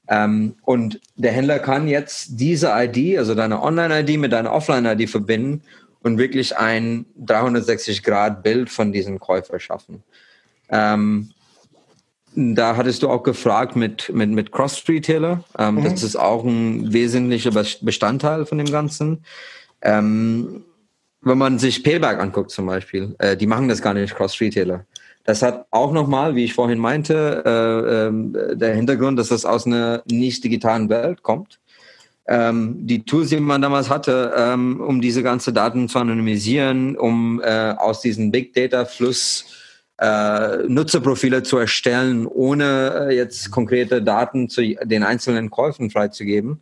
[0.08, 5.62] Ähm, und der Händler kann jetzt diese ID, also deine Online-ID mit deiner Offline-ID verbinden
[6.02, 10.02] und wirklich ein 360-Grad-Bild von diesem Käufer schaffen.
[10.68, 11.30] Ähm,
[12.34, 15.44] da hattest du auch gefragt mit, mit, mit Cross-Retailer.
[15.58, 15.84] Ähm, mhm.
[15.84, 19.24] Das ist auch ein wesentlicher Bestandteil von dem Ganzen.
[19.82, 20.64] Ähm,
[21.20, 24.86] wenn man sich Payback anguckt zum Beispiel, äh, die machen das gar nicht Cross-Retailer.
[25.24, 29.66] Das hat auch nochmal, wie ich vorhin meinte, äh, äh, der Hintergrund, dass das aus
[29.66, 31.60] einer nicht digitalen Welt kommt
[32.26, 37.40] ähm, die Tools, die man damals hatte, ähm, um diese ganze Daten zu anonymisieren, um
[37.42, 39.44] äh, aus diesem Big Data Fluss
[39.98, 46.61] äh, Nutzerprofile zu erstellen, ohne äh, jetzt konkrete Daten zu den einzelnen Käufen freizugeben,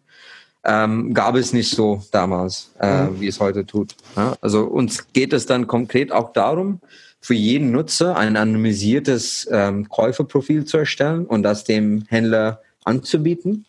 [0.65, 3.21] ähm, gab es nicht so damals, äh, mhm.
[3.21, 3.97] wie es heute tut.
[4.17, 4.35] Ja?
[4.41, 6.81] Also uns geht es dann konkret auch darum,
[7.21, 13.67] für jeden Nutzer ein anonymisiertes ähm, Käuferprofil zu erstellen und das dem Händler anzubieten.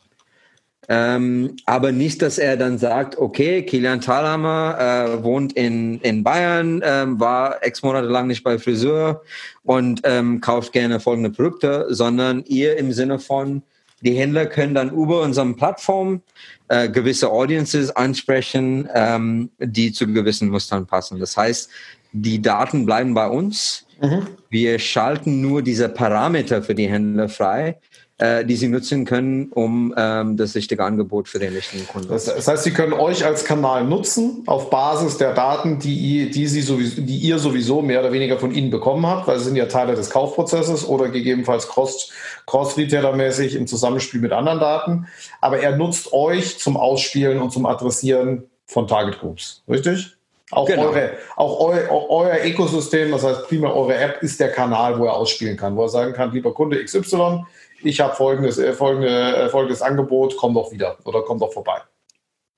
[0.89, 6.81] Ähm, aber nicht, dass er dann sagt, okay, Kilian Thalhammer äh, wohnt in, in Bayern,
[6.81, 9.21] äh, war x Monate lang nicht bei Friseur
[9.63, 13.61] und ähm, kauft gerne folgende Produkte, sondern ihr im Sinne von,
[14.01, 16.21] die Händler können dann über unsere Plattform
[16.67, 21.19] äh, gewisse Audiences ansprechen, ähm, die zu gewissen Mustern passen.
[21.19, 21.69] Das heißt,
[22.11, 23.85] die Daten bleiben bei uns.
[24.01, 24.27] Mhm.
[24.49, 27.77] Wir schalten nur diese Parameter für die Händler frei,
[28.21, 32.09] äh, die sie nutzen können, um ähm, das richtige Angebot für den richtigen Kunden.
[32.09, 36.45] Das, das, heißt, sie können euch als Kanal nutzen auf Basis der Daten, die, die,
[36.45, 39.55] sie sowieso, die ihr sowieso mehr oder weniger von ihnen bekommen habt, weil sie sind
[39.55, 42.11] ja Teile des Kaufprozesses oder gegebenenfalls cross,
[42.45, 45.07] cross-retailer-mäßig im Zusammenspiel mit anderen Daten.
[45.39, 50.15] Aber er nutzt euch zum Ausspielen und zum Adressieren von Target Groups, richtig?
[50.51, 50.89] Auch, genau.
[50.89, 55.13] eure, auch eu, euer Ökosystem, das heißt primär eure App, ist der Kanal, wo er
[55.13, 57.45] ausspielen kann, wo er sagen kann, lieber Kunde XY,
[57.83, 61.81] ich habe folgendes, äh, folgende, äh, folgendes Angebot, komm doch wieder oder komm doch vorbei.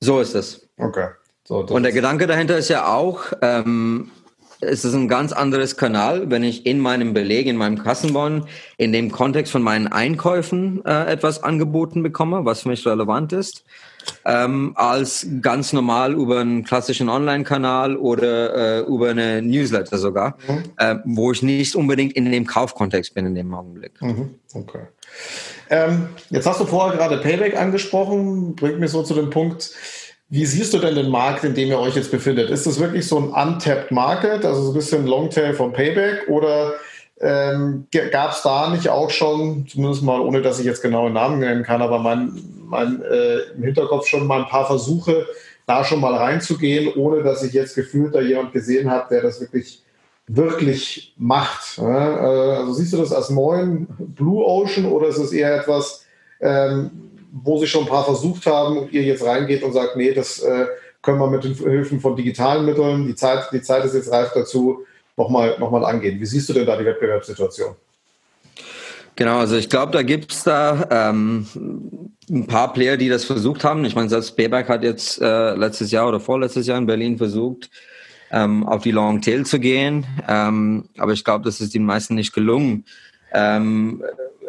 [0.02, 0.68] So ist es.
[0.78, 1.10] Okay.
[1.46, 4.12] So, Und der Gedanke dahinter ist ja auch, ähm,
[4.67, 8.45] es ist ein ganz anderes Kanal, wenn ich in meinem Beleg, in meinem Kassenbon,
[8.78, 13.63] in dem Kontext von meinen Einkäufen äh, etwas angeboten bekomme, was für mich relevant ist,
[14.26, 20.63] ähm, als ganz normal über einen klassischen Online-Kanal oder äh, über eine Newsletter sogar, mhm.
[20.78, 24.02] äh, wo ich nicht unbedingt in dem Kaufkontext bin in dem Augenblick.
[24.02, 24.36] Mhm.
[24.54, 24.88] Okay.
[25.69, 29.71] Ähm, jetzt hast du vorher gerade Payback angesprochen, bringt mich so zu dem Punkt,
[30.30, 32.50] wie siehst du denn den Markt, in dem ihr euch jetzt befindet?
[32.50, 36.74] Ist das wirklich so ein untapped Market, also so ein bisschen Longtail vom Payback oder
[37.20, 41.14] ähm, gab es da nicht auch schon, zumindest mal ohne dass ich jetzt genau einen
[41.14, 42.34] Namen nennen kann, aber mein,
[42.66, 45.28] mein äh, im Hinterkopf schon mal ein paar Versuche,
[45.68, 49.40] da schon mal reinzugehen, ohne dass ich jetzt gefühlt da jemand gesehen habe, der das
[49.40, 49.84] wirklich
[50.28, 51.78] wirklich macht.
[51.78, 52.18] Ja?
[52.18, 56.06] Äh, also siehst du das als neuen Blue Ocean oder ist es eher etwas,
[56.42, 56.92] ähm,
[57.34, 60.39] wo sie schon ein paar versucht haben und ihr jetzt reingeht und sagt, nee, das
[60.39, 60.67] äh,
[61.02, 64.32] können wir mit den Hilfen von digitalen Mitteln, die Zeit, die Zeit ist jetzt reif
[64.34, 64.86] dazu,
[65.17, 66.19] nochmal noch mal angehen.
[66.19, 67.76] Wie siehst du denn da die Wettbewerbssituation?
[69.15, 71.48] Genau, also ich glaube, da gibt es da ähm,
[72.30, 73.84] ein paar Player, die das versucht haben.
[73.86, 77.69] Ich meine, selbst Beberg hat jetzt äh, letztes Jahr oder vorletztes Jahr in Berlin versucht,
[78.32, 80.06] ähm, auf die Long Tail zu gehen.
[80.28, 82.86] Ähm, aber ich glaube, das ist den meisten nicht gelungen.
[83.34, 84.04] Ähm,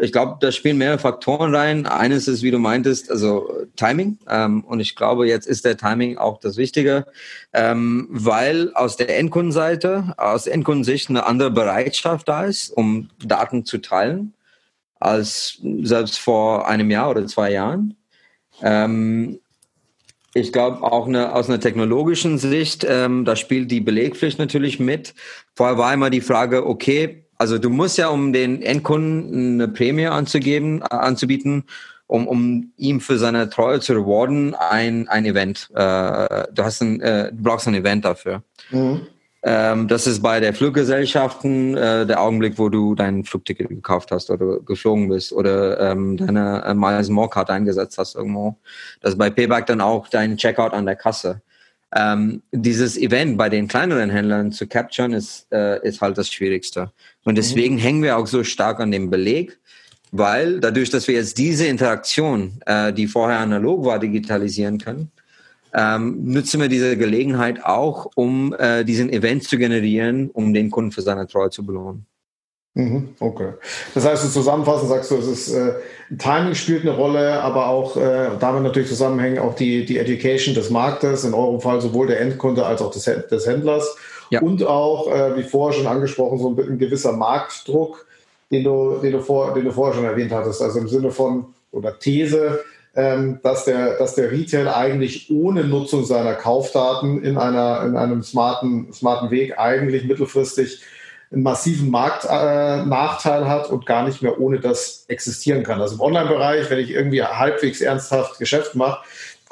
[0.05, 1.87] ich glaube, da spielen mehrere Faktoren rein.
[1.87, 4.19] Eines ist, wie du meintest, also Timing.
[4.29, 7.07] Ähm, und ich glaube, jetzt ist der Timing auch das Wichtige,
[7.53, 13.79] ähm, weil aus der Endkundenseite, aus Endkundensicht eine andere Bereitschaft da ist, um Daten zu
[13.79, 14.35] teilen,
[15.01, 17.97] als selbst vor einem Jahr oder zwei Jahren.
[18.63, 19.41] Ähm,
[20.35, 25.15] ich glaube auch eine, aus einer technologischen Sicht, ähm, da spielt die Belegpflicht natürlich mit.
[25.55, 30.07] Vorher war immer die Frage, okay, also du musst ja, um den Endkunden eine Prämie
[30.07, 31.65] anzugeben, äh, anzubieten,
[32.07, 35.71] um, um ihm für seine Treue zu rewarden, ein, ein Event.
[35.75, 38.43] Äh, du hast ein, äh, du brauchst ein Event dafür.
[38.71, 39.07] Mhm.
[39.47, 44.31] Ähm, das ist bei der Fluggesellschaften äh, der Augenblick, wo du dein Flugticket gekauft hast
[44.31, 48.57] oder geflogen bist oder ähm, deine äh, Miles More Card eingesetzt hast irgendwo.
[49.03, 51.43] Das ist bei Payback dann auch dein Checkout an der Kasse
[51.95, 56.93] ähm, dieses Event bei den kleineren Händlern zu capturen, ist, äh, ist halt das Schwierigste.
[57.25, 57.81] Und deswegen mhm.
[57.81, 59.59] hängen wir auch so stark an dem Beleg,
[60.13, 65.11] weil dadurch, dass wir jetzt diese Interaktion, äh, die vorher analog war, digitalisieren können,
[65.75, 70.93] ähm, nutzen wir diese Gelegenheit auch, um äh, diesen Event zu generieren, um den Kunden
[70.93, 72.07] für seine Treue zu belohnen.
[72.75, 73.53] Mhm, okay.
[73.95, 75.75] Das heißt, du zusammenfassend sagst du, es ist äh,
[76.19, 80.71] Timing spielt eine Rolle, aber auch äh, damit natürlich zusammenhängen auch die, die Education des
[80.71, 83.97] Marktes, in eurem Fall sowohl der Endkunde als auch des, des Händlers.
[84.31, 84.41] Ja.
[84.41, 88.07] Und auch, äh, wie vorher schon angesprochen, so ein, ein gewisser Marktdruck,
[88.51, 90.63] den du, den, du vor, den du vorher schon erwähnt hattest.
[90.63, 92.65] Also im Sinne von, oder These,
[92.97, 98.23] ähm, dass, der, dass der Retail eigentlich ohne Nutzung seiner Kaufdaten in, einer, in einem
[98.23, 100.83] smarten, smarten Weg eigentlich mittelfristig
[101.33, 105.81] einen massiven Marktnachteil äh, hat und gar nicht mehr ohne das existieren kann.
[105.81, 109.05] Also im Online-Bereich, wenn ich irgendwie halbwegs ernsthaft Geschäft mache,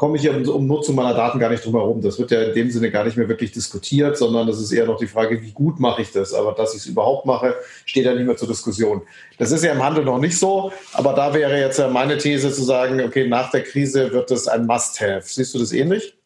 [0.02, 2.00] komme ich ja um, Nutzung meiner Daten gar nicht drum herum.
[2.00, 4.84] Das wird ja in dem Sinne gar nicht mehr wirklich diskutiert, sondern das ist eher
[4.84, 6.34] noch die Frage, wie gut mache ich das?
[6.34, 9.02] Aber dass ich es überhaupt mache, steht ja nicht mehr zur Diskussion.
[9.38, 12.50] Das ist ja im Handel noch nicht so, aber da wäre jetzt ja meine These
[12.50, 15.22] zu sagen, okay, nach der Krise wird das ein Must-Have.
[15.22, 16.16] Siehst du das ähnlich?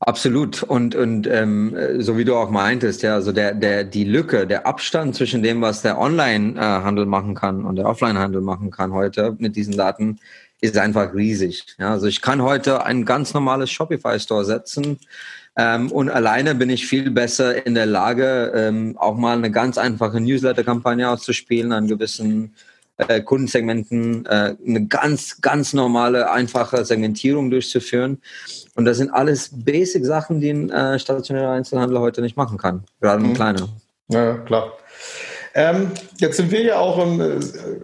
[0.00, 0.62] Absolut.
[0.62, 4.66] Und, und ähm, so wie du auch meintest, ja, also der, der, die Lücke, der
[4.66, 9.56] Abstand zwischen dem, was der Online-Handel machen kann und der Offline-Handel machen kann heute mit
[9.56, 10.18] diesen Daten,
[10.62, 11.66] ist einfach riesig.
[11.78, 14.98] Ja, also ich kann heute ein ganz normales Shopify-Store setzen
[15.56, 19.76] ähm, und alleine bin ich viel besser in der Lage, ähm, auch mal eine ganz
[19.76, 22.54] einfache Newsletter-Kampagne auszuspielen an gewissen
[22.96, 28.22] äh, Kundensegmenten, äh, eine ganz, ganz normale, einfache Segmentierung durchzuführen.
[28.76, 33.22] Und das sind alles Basic-Sachen, die ein äh, stationärer Einzelhandel heute nicht machen kann, gerade
[33.22, 33.34] ein mhm.
[33.34, 33.68] kleiner.
[34.08, 34.72] Ja, klar.
[35.54, 37.40] Ähm, jetzt sind wir ja auch in, äh,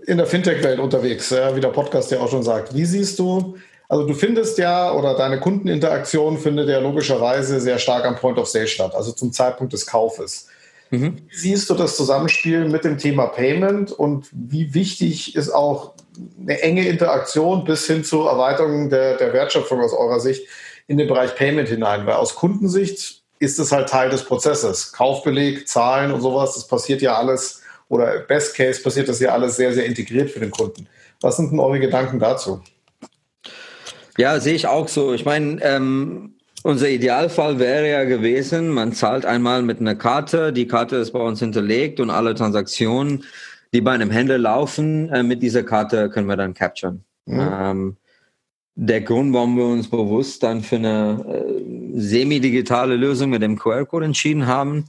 [0.06, 2.74] in der Fintech-Welt unterwegs, ja, wie der Podcast ja auch schon sagt.
[2.74, 3.56] Wie siehst du,
[3.88, 8.48] also du findest ja, oder deine Kundeninteraktion findet ja logischerweise sehr stark am Point of
[8.48, 10.48] Sale statt, also zum Zeitpunkt des Kaufes.
[10.90, 11.18] Mhm.
[11.28, 15.92] Wie siehst du das Zusammenspiel mit dem Thema Payment und wie wichtig ist auch
[16.40, 20.48] eine enge Interaktion bis hin zur Erweiterung der, der Wertschöpfung aus eurer Sicht
[20.86, 24.92] in den Bereich Payment hinein, weil aus Kundensicht ist es halt Teil des Prozesses.
[24.92, 29.56] Kaufbeleg, Zahlen und sowas, das passiert ja alles, oder Best Case passiert das ja alles
[29.56, 30.86] sehr, sehr integriert für den Kunden.
[31.20, 32.60] Was sind denn eure Gedanken dazu?
[34.18, 35.14] Ja, sehe ich auch so.
[35.14, 40.66] Ich meine, ähm, unser Idealfall wäre ja gewesen, man zahlt einmal mit einer Karte, die
[40.66, 43.24] Karte ist bei uns hinterlegt und alle Transaktionen,
[43.72, 47.04] die bei einem Händler laufen, äh, mit dieser Karte können wir dann capturen.
[47.26, 47.40] Mhm.
[47.40, 47.96] Ähm,
[48.74, 54.06] der Grund, warum wir uns bewusst dann für eine äh, semi-digitale Lösung mit dem QR-Code
[54.06, 54.86] entschieden haben,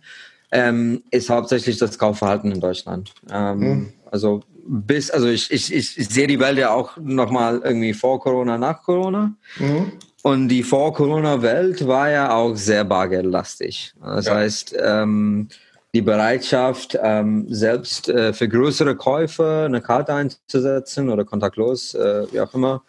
[0.51, 3.13] ähm, ist hauptsächlich das Kaufverhalten in Deutschland.
[3.31, 3.93] Ähm, mhm.
[4.11, 8.57] Also bis, also ich, ich, ich, sehe die Welt ja auch nochmal irgendwie vor Corona,
[8.57, 9.33] nach Corona.
[9.57, 9.91] Mhm.
[10.21, 13.93] Und die Vor-Corona-Welt war ja auch sehr bargeldlastig.
[14.01, 14.35] Das ja.
[14.35, 15.47] heißt, ähm,
[15.95, 22.39] die Bereitschaft, ähm, selbst äh, für größere Käufe eine Karte einzusetzen oder kontaktlos, äh, wie
[22.39, 22.83] auch immer,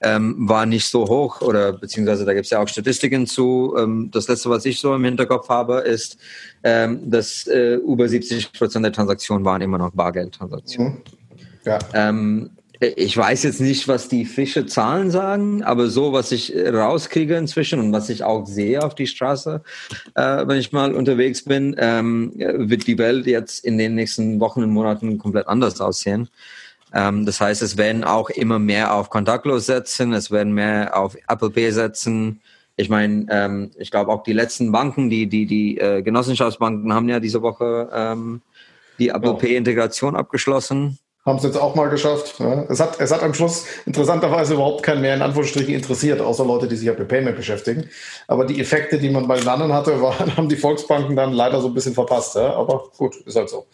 [0.00, 3.74] ähm, war nicht so hoch oder beziehungsweise da gibt es ja auch Statistiken zu.
[3.76, 6.16] Ähm, das letzte, was ich so im Hinterkopf habe, ist,
[6.62, 10.92] ähm, dass äh, über 70 Prozent der Transaktionen waren immer noch Bargeldtransaktionen.
[10.92, 11.02] Mhm.
[11.64, 11.78] Ja.
[12.96, 17.80] Ich weiß jetzt nicht, was die Fische Zahlen sagen, aber so, was ich rauskriege inzwischen
[17.80, 19.62] und was ich auch sehe auf die Straße,
[20.14, 24.62] äh, wenn ich mal unterwegs bin, ähm, wird die Welt jetzt in den nächsten Wochen
[24.62, 26.28] und Monaten komplett anders aussehen.
[26.92, 31.16] Ähm, das heißt, es werden auch immer mehr auf kontaktlos setzen, es werden mehr auf
[31.28, 32.40] Apple Pay setzen.
[32.76, 37.08] Ich meine, ähm, ich glaube auch die letzten Banken, die die die äh, Genossenschaftsbanken haben
[37.08, 38.42] ja diese Woche ähm,
[38.98, 42.38] die Apple Pay Integration abgeschlossen haben es jetzt auch mal geschafft.
[42.38, 42.64] Ja.
[42.68, 46.68] Es, hat, es hat am Schluss interessanterweise überhaupt keinen mehr in Anführungsstrichen interessiert, außer Leute,
[46.68, 47.88] die sich ja mit Payment beschäftigen.
[48.28, 51.60] Aber die Effekte, die man bei den anderen hatte, waren, haben die Volksbanken dann leider
[51.60, 52.34] so ein bisschen verpasst.
[52.36, 52.54] Ja.
[52.54, 53.66] Aber gut, ist halt so.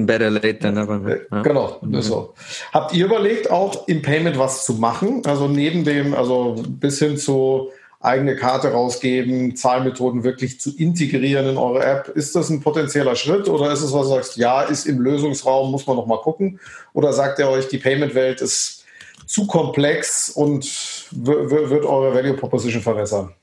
[0.00, 0.98] Better late than never.
[0.98, 1.26] Ne?
[1.28, 1.42] Ja.
[1.42, 2.34] Genau, ist so.
[2.72, 5.22] Habt ihr überlegt, auch im Payment was zu machen?
[5.26, 11.56] Also neben dem, also bis hin zu eigene Karte rausgeben, Zahlmethoden wirklich zu integrieren in
[11.56, 12.08] eure App.
[12.08, 15.70] Ist das ein potenzieller Schritt oder ist es, was du sagst, ja, ist im Lösungsraum,
[15.70, 16.60] muss man noch mal gucken?
[16.92, 18.84] Oder sagt ihr euch, die Payment-Welt ist
[19.26, 20.64] zu komplex und
[21.10, 23.34] wird eure Value Proposition verwässern?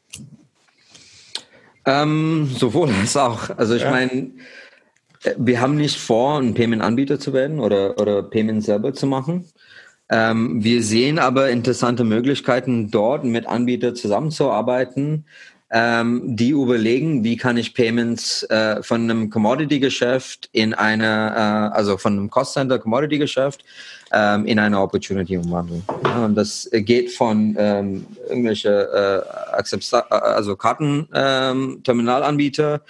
[1.85, 3.49] Ähm, sowohl als auch.
[3.57, 3.91] Also ich ja.
[3.91, 4.31] meine,
[5.37, 9.45] wir haben nicht vor, ein Payment-Anbieter zu werden oder, oder Payment selber zu machen.
[10.09, 15.25] Ähm, wir sehen aber interessante Möglichkeiten, dort mit Anbietern zusammenzuarbeiten,
[15.71, 21.97] ähm, die überlegen, wie kann ich Payments äh, von einem Commodity-Geschäft in eine, äh, also
[21.97, 23.65] von einem Cost-Center Commodity-Geschäft
[24.11, 25.81] ähm, in eine Opportunity umwandeln.
[26.03, 29.23] Ja, und das geht von ähm, irgendwelche äh,
[30.09, 32.81] also Karten-Terminalanbieter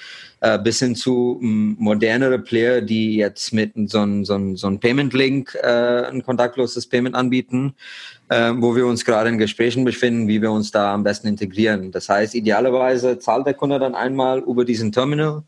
[0.41, 6.05] äh, bis hin zu modernere Player, die jetzt mit so einem so ein Payment-Link äh,
[6.05, 7.75] ein kontaktloses Payment anbieten,
[8.29, 11.91] äh, wo wir uns gerade in Gesprächen befinden, wie wir uns da am besten integrieren.
[11.91, 15.43] Das heißt, idealerweise zahlt der Kunde dann einmal über diesen Terminal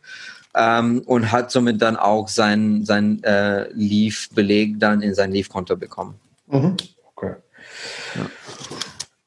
[0.57, 6.15] ähm, und hat somit dann auch sein, sein äh, Leaf-Beleg dann in sein Leaf-Konto bekommen.
[6.47, 6.75] Mhm.
[7.15, 7.35] Okay.
[8.15, 8.25] Ja.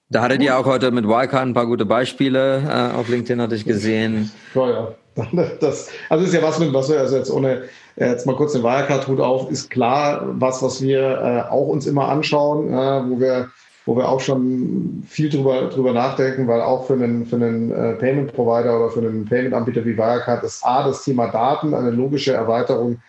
[0.08, 2.62] Da hattet ihr auch heute mit Wildcard ein paar gute Beispiele.
[2.68, 4.32] Äh, auf LinkedIn hatte ich gesehen.
[4.54, 4.88] Ja, ja.
[5.60, 7.64] Das, also ist ja was, mit was wir also jetzt ohne
[7.96, 11.86] äh, jetzt mal kurz den Wirecard-Hut auf, ist klar was, was wir äh, auch uns
[11.86, 13.50] immer anschauen, äh, wo wir
[13.90, 17.94] wo wir auch schon viel drüber, drüber nachdenken, weil auch für einen, für einen äh,
[17.94, 23.00] Payment-Provider oder für einen Payment-Anbieter wie Wirecard ist A, das Thema Daten eine logische Erweiterung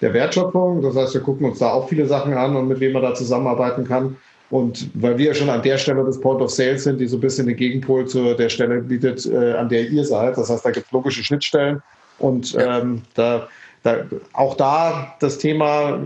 [0.00, 0.80] der Wertschöpfung.
[0.80, 3.12] Das heißt, wir gucken uns da auch viele Sachen an und mit wem man da
[3.12, 4.16] zusammenarbeiten kann.
[4.48, 7.18] Und weil wir ja schon an der Stelle des Point of Sale sind, die so
[7.18, 10.38] ein bisschen den Gegenpol zu der Stelle bietet, äh, an der ihr seid.
[10.38, 11.82] Das heißt, da gibt es logische Schnittstellen.
[12.18, 13.46] Und ähm, da,
[13.82, 16.00] da, auch da das Thema,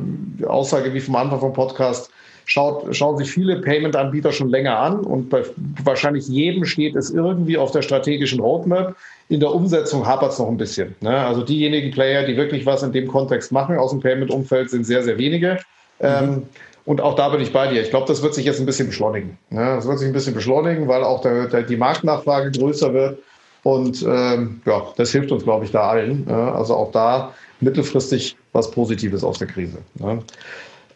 [0.44, 2.11] Aussage wie vom Anfang vom Podcast,
[2.46, 5.42] schaut, schauen sich viele Payment-Anbieter schon länger an und bei
[5.83, 8.96] wahrscheinlich jedem steht es irgendwie auf der strategischen Roadmap.
[9.28, 10.94] In der Umsetzung hapert es noch ein bisschen.
[11.00, 11.16] Ne?
[11.16, 15.02] Also diejenigen Player, die wirklich was in dem Kontext machen aus dem Payment-Umfeld, sind sehr,
[15.02, 15.59] sehr wenige.
[16.00, 16.07] Mhm.
[16.07, 16.42] Ähm,
[16.87, 17.80] und auch da bin ich bei dir.
[17.80, 19.38] Ich glaube, das wird sich jetzt ein bisschen beschleunigen.
[19.50, 23.18] Ja, das wird sich ein bisschen beschleunigen, weil auch der, der, die Marktnachfrage größer wird.
[23.62, 26.26] Und ähm, ja, das hilft uns, glaube ich, da allen.
[26.28, 29.78] Ja, also auch da mittelfristig was Positives aus der Krise.
[29.98, 30.18] Ja.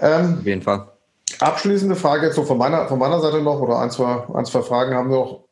[0.01, 0.87] Ähm, Auf jeden Fall.
[1.41, 4.63] Abschließende Frage jetzt so von meiner, von meiner Seite noch oder ein zwei, ein, zwei
[4.63, 5.45] Fragen haben wir noch.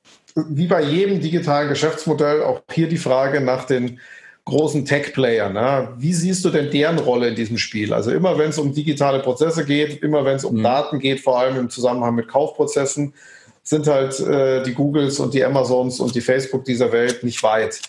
[0.49, 4.01] Wie bei jedem digitalen Geschäftsmodell auch hier die Frage nach den
[4.47, 5.51] großen Tech-Player.
[5.51, 5.89] Ne?
[5.99, 7.93] Wie siehst du denn deren Rolle in diesem Spiel?
[7.93, 10.63] Also immer wenn es um digitale Prozesse geht, immer wenn es um mhm.
[10.63, 13.13] Daten geht, vor allem im Zusammenhang mit Kaufprozessen,
[13.63, 17.81] sind halt äh, die Googles und die Amazons und die Facebook dieser Welt nicht weit.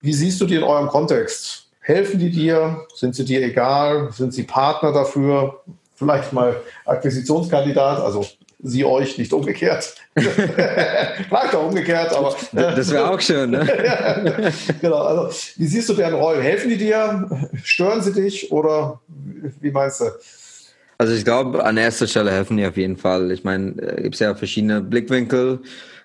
[0.00, 1.66] Wie siehst du die in eurem Kontext?
[1.80, 2.86] Helfen die dir?
[2.94, 4.12] Sind sie dir egal?
[4.12, 5.60] Sind sie Partner dafür?
[5.98, 8.24] Vielleicht mal Akquisitionskandidat, also
[8.60, 9.96] sie euch, nicht umgekehrt.
[10.14, 12.36] Vielleicht auch umgekehrt, aber.
[12.54, 13.66] Äh, das wäre auch schön, ne?
[14.80, 16.40] genau, also wie siehst du deren Rollen?
[16.40, 17.28] Helfen die dir?
[17.64, 19.00] Stören sie dich oder
[19.60, 20.04] wie meinst du?
[20.98, 23.30] Also ich glaube, an erster Stelle helfen die auf jeden Fall.
[23.32, 25.60] Ich meine, äh, gibt es ja verschiedene Blickwinkel.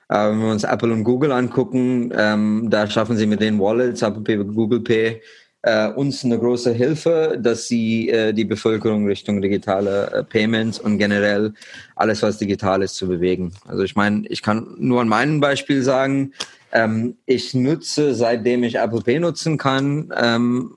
[0.10, 4.02] Äh, wenn wir uns Apple und Google angucken, ähm, da schaffen sie mit den Wallets,
[4.02, 5.22] Apple Pay, Google Pay,
[5.64, 10.98] äh, uns eine große Hilfe, dass sie äh, die Bevölkerung Richtung digitale äh, Payments und
[10.98, 11.54] generell
[11.96, 13.54] alles, was digital ist, zu bewegen.
[13.66, 16.34] Also ich meine, ich kann nur an meinem Beispiel sagen,
[16.74, 20.76] ähm, ich nutze, seitdem ich Apple Pay nutzen kann, ähm,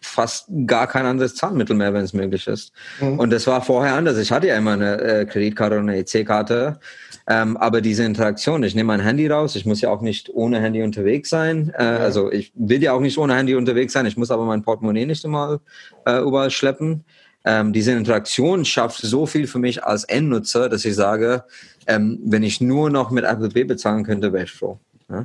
[0.00, 2.72] fast gar kein anderes Zahlmittel mehr, wenn es möglich ist.
[3.00, 3.18] Mhm.
[3.18, 4.18] Und das war vorher anders.
[4.18, 6.78] Ich hatte ja immer eine äh, Kreditkarte und eine EC-Karte.
[7.26, 10.60] Ähm, aber diese Interaktion, ich nehme mein Handy raus, ich muss ja auch nicht ohne
[10.60, 11.72] Handy unterwegs sein.
[11.76, 11.96] Äh, ja.
[11.98, 15.04] Also ich will ja auch nicht ohne Handy unterwegs sein, ich muss aber mein Portemonnaie
[15.04, 15.60] nicht immer
[16.06, 17.04] äh, überall schleppen.
[17.44, 21.44] Ähm, diese Interaktion schafft so viel für mich als Endnutzer, dass ich sage,
[21.86, 24.78] ähm, wenn ich nur noch mit Apple Pay bezahlen könnte, wäre ich froh.
[25.10, 25.24] Ja?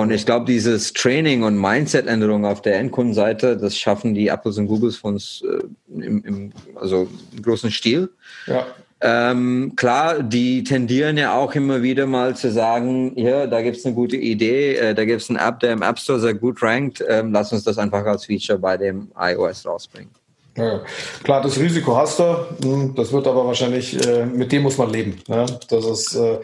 [0.00, 4.66] Und ich glaube, dieses Training und Mindset-Änderung auf der Endkundenseite, das schaffen die Apples und
[4.66, 8.10] Googles von uns äh, im, im, also im großen Stil.
[8.46, 8.66] Ja.
[9.00, 13.94] Ähm, klar, die tendieren ja auch immer wieder mal zu sagen, ja, da gibt's eine
[13.94, 17.32] gute Idee, äh, da gibt's eine App, der im App Store sehr gut rankt, ähm,
[17.32, 20.10] lass uns das einfach als Feature bei dem iOS rausbringen.
[20.58, 20.82] Ja,
[21.22, 24.90] klar, das Risiko hast du, hm, das wird aber wahrscheinlich, äh, mit dem muss man
[24.90, 25.22] leben.
[25.26, 25.46] Ne?
[25.68, 26.38] Das ist, äh,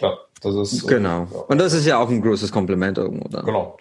[0.00, 1.26] ja, ist, äh, genau.
[1.32, 1.40] Ja.
[1.48, 3.28] Und das ist ja auch ein großes Kompliment irgendwo.
[3.28, 3.44] Dann.
[3.44, 3.76] Genau.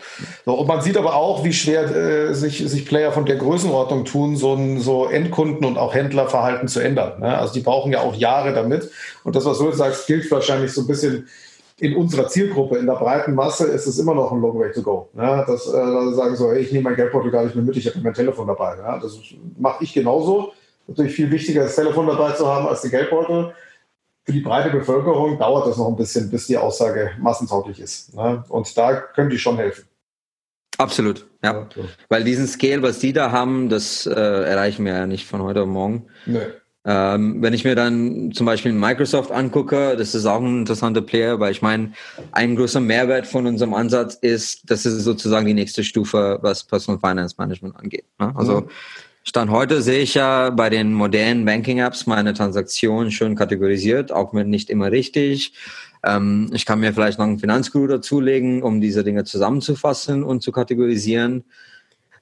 [0.46, 4.06] So, und man sieht aber auch, wie schwer äh, sich, sich Player von der Größenordnung
[4.06, 7.20] tun, so ein so Endkunden- und auch Händlerverhalten zu ändern.
[7.20, 7.38] Ne?
[7.38, 8.90] Also die brauchen ja auch Jahre damit.
[9.24, 11.28] Und das, was du jetzt sagst, gilt wahrscheinlich so ein bisschen
[11.80, 14.82] in unserer Zielgruppe, in der breiten Masse ist es immer noch ein long way to
[14.82, 15.10] go.
[15.14, 15.44] Ne?
[15.46, 18.00] Dass äh, sagen so, hey, ich nehme mein Geldbeutel gar nicht mehr mit, ich habe
[18.02, 18.78] mein Telefon dabei.
[18.78, 18.98] Ja?
[18.98, 19.16] Das
[19.60, 20.54] mache ich genauso.
[20.88, 23.54] Natürlich viel wichtiger, das Telefon dabei zu haben als die Geldbeutel
[24.28, 28.14] für die breite Bevölkerung dauert das noch ein bisschen, bis die Aussage massentauglich ist.
[28.14, 28.44] Ne?
[28.50, 29.86] Und da können die schon helfen.
[30.78, 31.54] Absolut, ja.
[31.54, 31.68] ja
[32.10, 35.62] Weil diesen Scale, was die da haben, das äh, erreichen wir ja nicht von heute
[35.62, 36.08] auf morgen.
[36.26, 36.40] Nee.
[36.84, 41.40] Ähm, wenn ich mir dann zum Beispiel Microsoft angucke, das ist auch ein interessanter Player,
[41.40, 41.94] weil ich meine,
[42.34, 47.00] ein großer Mehrwert von unserem Ansatz ist, das ist sozusagen die nächste Stufe, was Personal
[47.00, 48.06] Finance Management angeht.
[48.20, 48.34] Ne?
[48.36, 48.70] Also mhm.
[49.28, 54.50] Stand heute sehe ich ja bei den modernen Banking-Apps meine Transaktionen schön kategorisiert, auch wenn
[54.50, 55.52] nicht immer richtig.
[56.02, 60.54] Ähm, ich kann mir vielleicht noch einen Finanzguru dazulegen, um diese Dinge zusammenzufassen und zu
[60.54, 61.44] kategorisieren.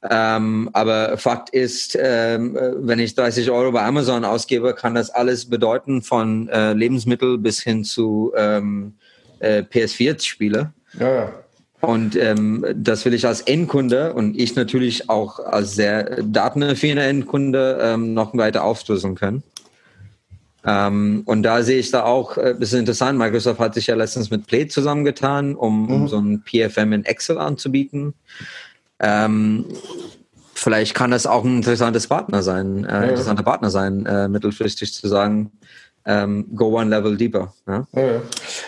[0.02, 5.48] Ähm, aber Fakt ist, ähm, wenn ich 30 Euro bei Amazon ausgebe, kann das alles
[5.48, 8.96] bedeuten von äh, Lebensmittel bis hin zu ähm,
[9.38, 10.74] äh, PS4-Spiele.
[11.00, 11.45] Ja, ja.
[11.86, 17.80] Und ähm, das will ich als Endkunde und ich natürlich auch als sehr datenaffiner Endkunde
[17.82, 19.44] ähm, noch weiter aufdrüsseln können.
[20.66, 24.32] Ähm, und da sehe ich da auch, äh, ist interessant, Microsoft hat sich ja letztens
[24.32, 25.92] mit Play zusammengetan, um, mhm.
[25.92, 28.16] um so ein PFM in Excel anzubieten.
[29.00, 29.66] Ähm,
[30.56, 35.08] vielleicht kann das auch ein interessantes Partner sein, äh, interessanter Partner sein, äh, mittelfristig zu
[35.08, 35.52] sagen,
[36.06, 37.54] ähm, go one level deeper.
[37.68, 37.88] Ja?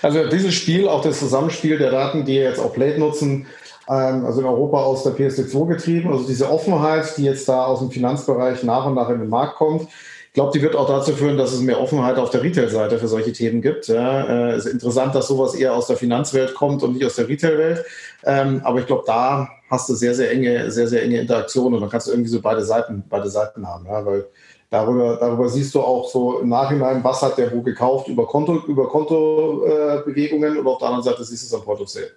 [0.02, 3.46] Also dieses Spiel, auch das Zusammenspiel der Daten, die jetzt auch Blade nutzen,
[3.90, 7.80] ähm, also in Europa aus der PSD2 getrieben, also diese Offenheit, die jetzt da aus
[7.80, 9.88] dem Finanzbereich nach und nach in den Markt kommt,
[10.28, 13.08] ich glaube, die wird auch dazu führen, dass es mehr Offenheit auf der Retail-Seite für
[13.08, 13.88] solche Themen gibt.
[13.88, 17.28] Ja, äh, ist interessant, dass sowas eher aus der Finanzwelt kommt und nicht aus der
[17.28, 17.84] Retail-Welt.
[18.24, 21.82] Ähm, aber ich glaube, da hast du sehr, sehr enge, sehr, sehr enge Interaktion und
[21.82, 24.28] dann kannst du irgendwie so beide Seiten, beide Seiten haben, ja, weil
[24.70, 28.64] Darüber, darüber siehst du auch so im Nachhinein, was hat der wo gekauft über Konto,
[28.68, 32.12] über Kontobewegungen äh, und auf der anderen Seite siehst du es am Point of Sale.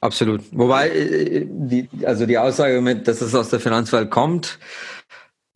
[0.00, 0.42] Absolut.
[0.52, 4.58] Wobei, äh, die, also die Aussage mit, dass es aus der Finanzwelt kommt,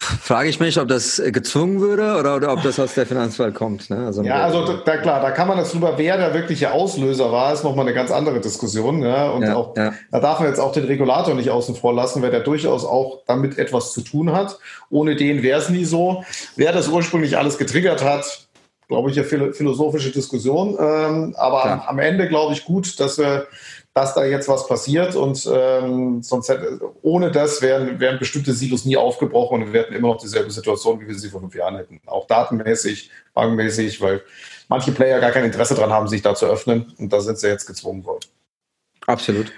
[0.01, 3.90] frage ich mich, ob das gezwungen würde oder, oder ob das aus der Finanzwelt kommt.
[3.90, 4.07] Ne?
[4.07, 7.53] Also ja, also da, klar, da kann man das drüber, wer der wirkliche Auslöser war,
[7.53, 9.03] ist nochmal eine ganz andere Diskussion.
[9.03, 9.30] Ja?
[9.30, 9.92] Und ja, auch, ja.
[10.11, 13.22] da darf man jetzt auch den Regulator nicht außen vor lassen, weil der durchaus auch
[13.26, 14.59] damit etwas zu tun hat.
[14.88, 16.24] Ohne den wäre es nie so.
[16.55, 18.49] Wer das ursprünglich alles getriggert hat,
[18.86, 20.76] glaube ich, eine philosophische Diskussion.
[20.80, 23.46] Ähm, aber am, am Ende glaube ich gut, dass wir
[23.95, 28.84] dass da jetzt was passiert und ähm, sonst hätte, ohne das wären, wären bestimmte Silos
[28.84, 31.76] nie aufgebrochen und wir hätten immer noch dieselbe Situation, wie wir sie vor fünf Jahren
[31.76, 32.01] hätten.
[32.07, 34.22] Auch datenmäßig, bankmäßig, weil
[34.68, 37.49] manche Player gar kein Interesse daran haben, sich da zu öffnen und da sind sie
[37.49, 38.26] jetzt gezwungen worden.
[39.07, 39.53] Absolut.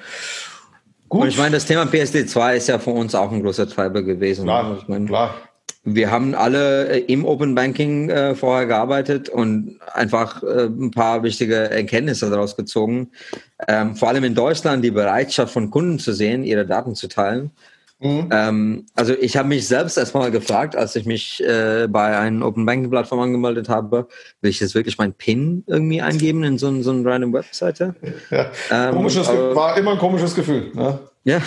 [1.09, 1.22] Gut.
[1.22, 4.45] Und ich meine, das Thema PSD2 ist ja für uns auch ein großer Treiber gewesen.
[4.45, 5.35] Klar, ich meine, klar.
[5.83, 11.22] Wir haben alle äh, im Open Banking äh, vorher gearbeitet und einfach äh, ein paar
[11.22, 13.11] wichtige Erkenntnisse daraus gezogen.
[13.66, 17.51] Ähm, vor allem in Deutschland die Bereitschaft von Kunden zu sehen, ihre Daten zu teilen.
[18.01, 18.28] Mhm.
[18.31, 22.64] Ähm, also ich habe mich selbst erstmal gefragt, als ich mich äh, bei einer Open
[22.64, 24.07] Banking Plattform angemeldet habe,
[24.41, 27.95] will ich jetzt wirklich mein PIN irgendwie eingeben in so, so eine random Webseite?
[28.31, 28.51] Ja.
[28.70, 30.72] Ähm, komisches, war immer ein komisches Gefühl.
[30.74, 30.99] Ne?
[31.23, 31.41] Ja.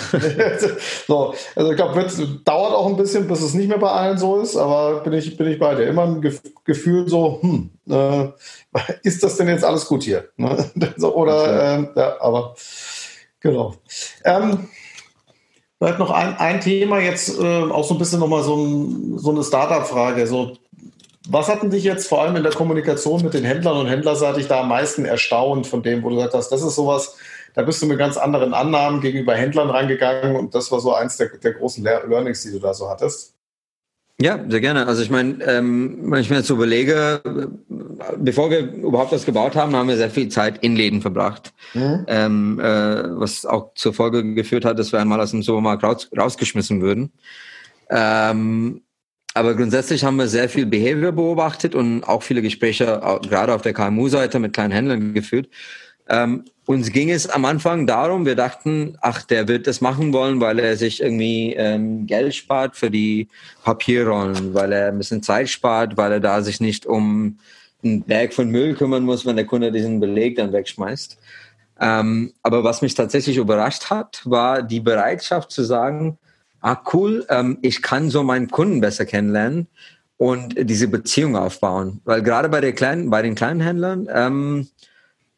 [1.08, 2.08] so, also ich glaube,
[2.46, 5.36] dauert auch ein bisschen, bis es nicht mehr bei allen so ist, aber bin ich,
[5.36, 5.88] bin ich bei dir.
[5.88, 6.22] Immer ein
[6.64, 8.28] Gefühl so, hm, äh,
[9.04, 10.30] ist das denn jetzt alles gut hier?
[10.38, 10.70] Ne?
[11.02, 12.56] oder, ähm, ja, aber
[13.40, 13.76] genau.
[14.24, 14.68] Ähm,
[15.84, 19.32] Vielleicht noch ein, ein Thema jetzt äh, auch so ein bisschen nochmal so, ein, so
[19.32, 20.28] eine Startup-Frage.
[20.28, 20.56] So,
[21.28, 24.62] was hatten dich jetzt vor allem in der Kommunikation mit den Händlern und händlerseitig da
[24.62, 27.18] am meisten erstaunt von dem, wo du gesagt hast, das ist sowas,
[27.54, 31.18] da bist du mit ganz anderen Annahmen gegenüber Händlern reingegangen und das war so eins
[31.18, 33.36] der, der großen Learnings, die du da so hattest?
[34.22, 34.88] Ja, sehr gerne.
[34.88, 37.22] Also ich meine, ähm, wenn ich mir jetzt so überlege,
[38.18, 41.52] bevor wir überhaupt was gebaut haben, haben wir sehr viel Zeit in Läden verbracht.
[41.74, 42.06] Mhm.
[42.08, 46.10] Ähm, äh, was auch zur Folge geführt hat, dass wir einmal aus dem Supermarkt raus,
[46.16, 47.12] rausgeschmissen würden.
[47.90, 48.82] Ähm,
[49.34, 53.74] aber grundsätzlich haben wir sehr viel Behavior beobachtet und auch viele Gespräche, gerade auf der
[53.74, 55.50] KMU-Seite mit kleinen Händlern geführt.
[56.10, 60.40] Ähm, uns ging es am Anfang darum, wir dachten, ach, der wird das machen wollen,
[60.40, 63.28] weil er sich irgendwie ähm, Geld spart für die
[63.64, 67.38] Papierrollen, weil er ein bisschen Zeit spart, weil er da sich nicht um
[67.84, 71.18] einen Berg von Müll kümmern muss, wenn der Kunde diesen Beleg dann wegschmeißt.
[71.82, 76.18] Ähm, aber was mich tatsächlich überrascht hat, war die Bereitschaft zu sagen,
[76.62, 79.68] ah cool, ähm, ich kann so meinen Kunden besser kennenlernen
[80.18, 82.00] und diese Beziehung aufbauen.
[82.06, 84.68] Weil gerade bei, der kleinen, bei den kleinen Händlern, ähm,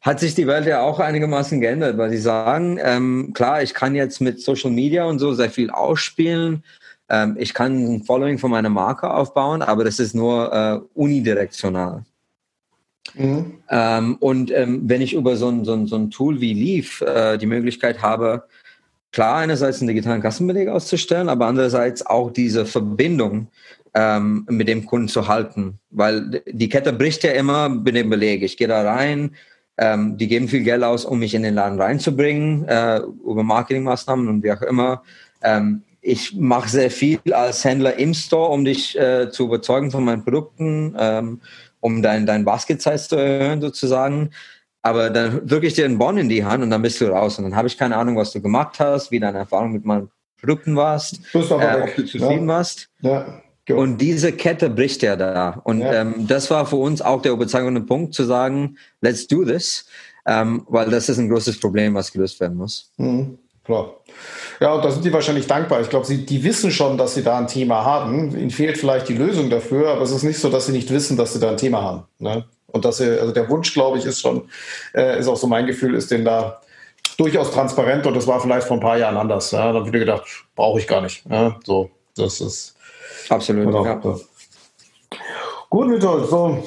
[0.06, 3.95] hat sich die Welt ja auch einigermaßen geändert, weil sie sagen, ähm, klar, ich kann
[3.95, 6.64] jetzt mit Social Media und so sehr viel ausspielen.
[7.10, 12.03] Ähm, ich kann ein Following von meiner Marke aufbauen, aber das ist nur äh, unidirektional.
[13.16, 13.56] Mhm.
[13.72, 17.01] Ähm, und ähm, wenn ich über so ein, so ein, so ein Tool wie Leaf
[17.01, 18.43] äh, die Möglichkeit habe,
[19.12, 23.47] klar, einerseits einen digitalen Kassenbeleg auszustellen, aber andererseits auch diese Verbindung
[23.95, 25.80] ähm, mit dem Kunden zu halten.
[25.89, 28.43] Weil die Kette bricht ja immer mit dem Beleg.
[28.43, 29.32] Ich gehe da rein,
[29.78, 34.28] ähm, die geben viel Geld aus, um mich in den Laden reinzubringen, äh, über Marketingmaßnahmen
[34.28, 35.03] und wie auch immer.
[35.41, 40.05] Ähm, ich mache sehr viel als Händler im Store, um dich äh, zu überzeugen von
[40.05, 41.41] meinen Produkten, ähm,
[41.80, 44.30] um dein, dein Basket-Size zu erhöhen sozusagen.
[44.84, 47.39] Aber dann drücke ich dir einen Bon in die Hand und dann bist du raus.
[47.39, 50.11] Und dann habe ich keine Ahnung, was du gemacht hast, wie deine Erfahrung mit meinen
[50.39, 52.55] Produkten warst, äh, ob du zufrieden ja.
[52.55, 52.89] warst.
[53.01, 53.41] Ja.
[53.74, 55.61] Und diese Kette bricht ja da.
[55.63, 56.01] Und ja.
[56.01, 59.88] ähm, das war für uns auch der überzeugende Punkt, zu sagen, let's do this,
[60.28, 62.91] ähm, weil das ist ein großes Problem, was gelöst werden muss.
[62.97, 63.95] Mhm, klar.
[64.59, 65.82] Ja, und da sind die wahrscheinlich dankbar.
[65.82, 68.38] Ich glaube, sie, die wissen schon, dass sie da ein Thema haben.
[68.38, 71.18] Ihnen fehlt vielleicht die Lösung dafür, aber es ist nicht so, dass sie nicht wissen,
[71.18, 72.03] dass sie da ein Thema haben.
[72.20, 72.45] Ne?
[72.68, 74.47] Und dass sie, also der Wunsch, glaube ich, ist schon,
[74.93, 76.61] äh, ist auch so mein Gefühl, ist den da
[77.18, 79.51] durchaus transparent und das war vielleicht vor ein paar Jahren anders.
[79.51, 79.72] Ja?
[79.72, 80.24] Da habe ich gedacht,
[80.55, 81.24] brauche ich gar nicht.
[81.30, 81.57] Ja?
[81.63, 82.74] So, das ist
[83.30, 83.65] Absolut.
[83.65, 83.86] Genau.
[83.86, 84.01] Ja.
[85.69, 86.63] Gut, Vitol, so.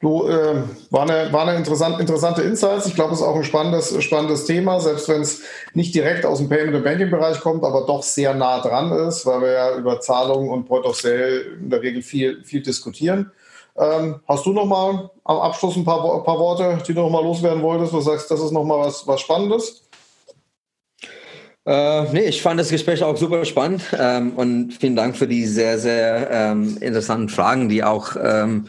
[0.00, 2.84] Du, äh, war eine, war eine interessant, interessante Insights.
[2.84, 5.42] Ich glaube, es ist auch ein spannendes, spannendes Thema, selbst wenn es
[5.72, 9.40] nicht direkt aus dem Payment- und Banking-Bereich kommt, aber doch sehr nah dran ist, weil
[9.40, 13.32] wir ja über Zahlungen und Point of Sale in der Regel viel, viel diskutieren.
[13.76, 17.10] Ähm, hast du noch mal am Abschluss ein paar, ein paar Worte, die du noch
[17.10, 17.94] mal loswerden wolltest?
[17.94, 19.83] Du sagst, das ist noch mal was, was Spannendes?
[21.66, 25.46] Äh, nee, ich fand das Gespräch auch super spannend ähm, und vielen Dank für die
[25.46, 28.66] sehr, sehr ähm, interessanten Fragen, die auch, ähm,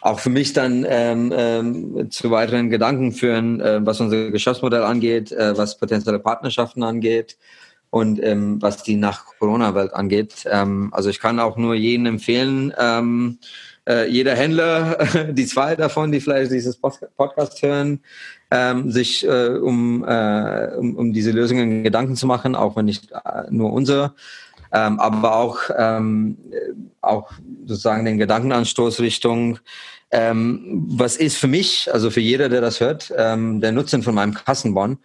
[0.00, 5.32] auch für mich dann ähm, ähm, zu weiteren Gedanken führen, äh, was unser Geschäftsmodell angeht,
[5.32, 7.36] äh, was potenzielle Partnerschaften angeht
[7.90, 10.46] und ähm, was die nach-Corona-Welt angeht.
[10.46, 12.72] Also ich kann auch nur jeden empfehlen,
[13.88, 14.98] äh, jeder Händler,
[15.32, 18.00] die zwei davon, die vielleicht dieses Podcast hören,
[18.50, 23.12] ähm, sich äh, um, äh, um, um diese Lösungen Gedanken zu machen, auch wenn nicht
[23.12, 24.14] äh, nur unsere,
[24.72, 26.38] ähm, aber auch, ähm,
[27.00, 27.30] auch
[27.66, 29.58] sozusagen den Gedankenanstoß Richtung,
[30.12, 34.14] ähm, was ist für mich, also für jeder, der das hört, ähm, der Nutzen von
[34.14, 34.98] meinem Kassenbon,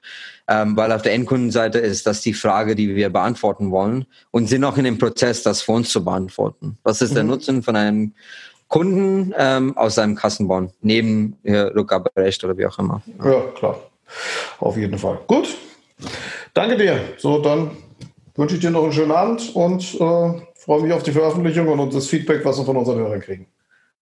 [0.48, 4.64] ähm, weil auf der Endkundenseite ist das die Frage, die wir beantworten wollen und sind
[4.64, 6.78] auch in dem Prozess, das für uns zu beantworten.
[6.84, 7.30] Was ist der mhm.
[7.30, 8.14] Nutzen von einem
[8.68, 13.02] Kunden ähm, aus seinem Kassenbon, neben äh, Rückgaberecht oder wie auch immer.
[13.24, 13.80] Ja, klar.
[14.60, 15.20] Auf jeden Fall.
[15.28, 15.56] Gut.
[16.54, 17.00] Danke dir.
[17.18, 17.72] So, dann
[18.36, 21.94] wünsche ich dir noch einen schönen Abend und äh, freue mich auf die Veröffentlichung und
[21.94, 23.48] das Feedback, was wir von unseren Hörern kriegen.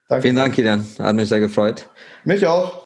[0.08, 0.24] Danke.
[0.24, 0.86] Vielen Dank, Kilian.
[1.00, 1.90] Hat mich sehr gefreut.
[2.24, 2.83] Mich auch.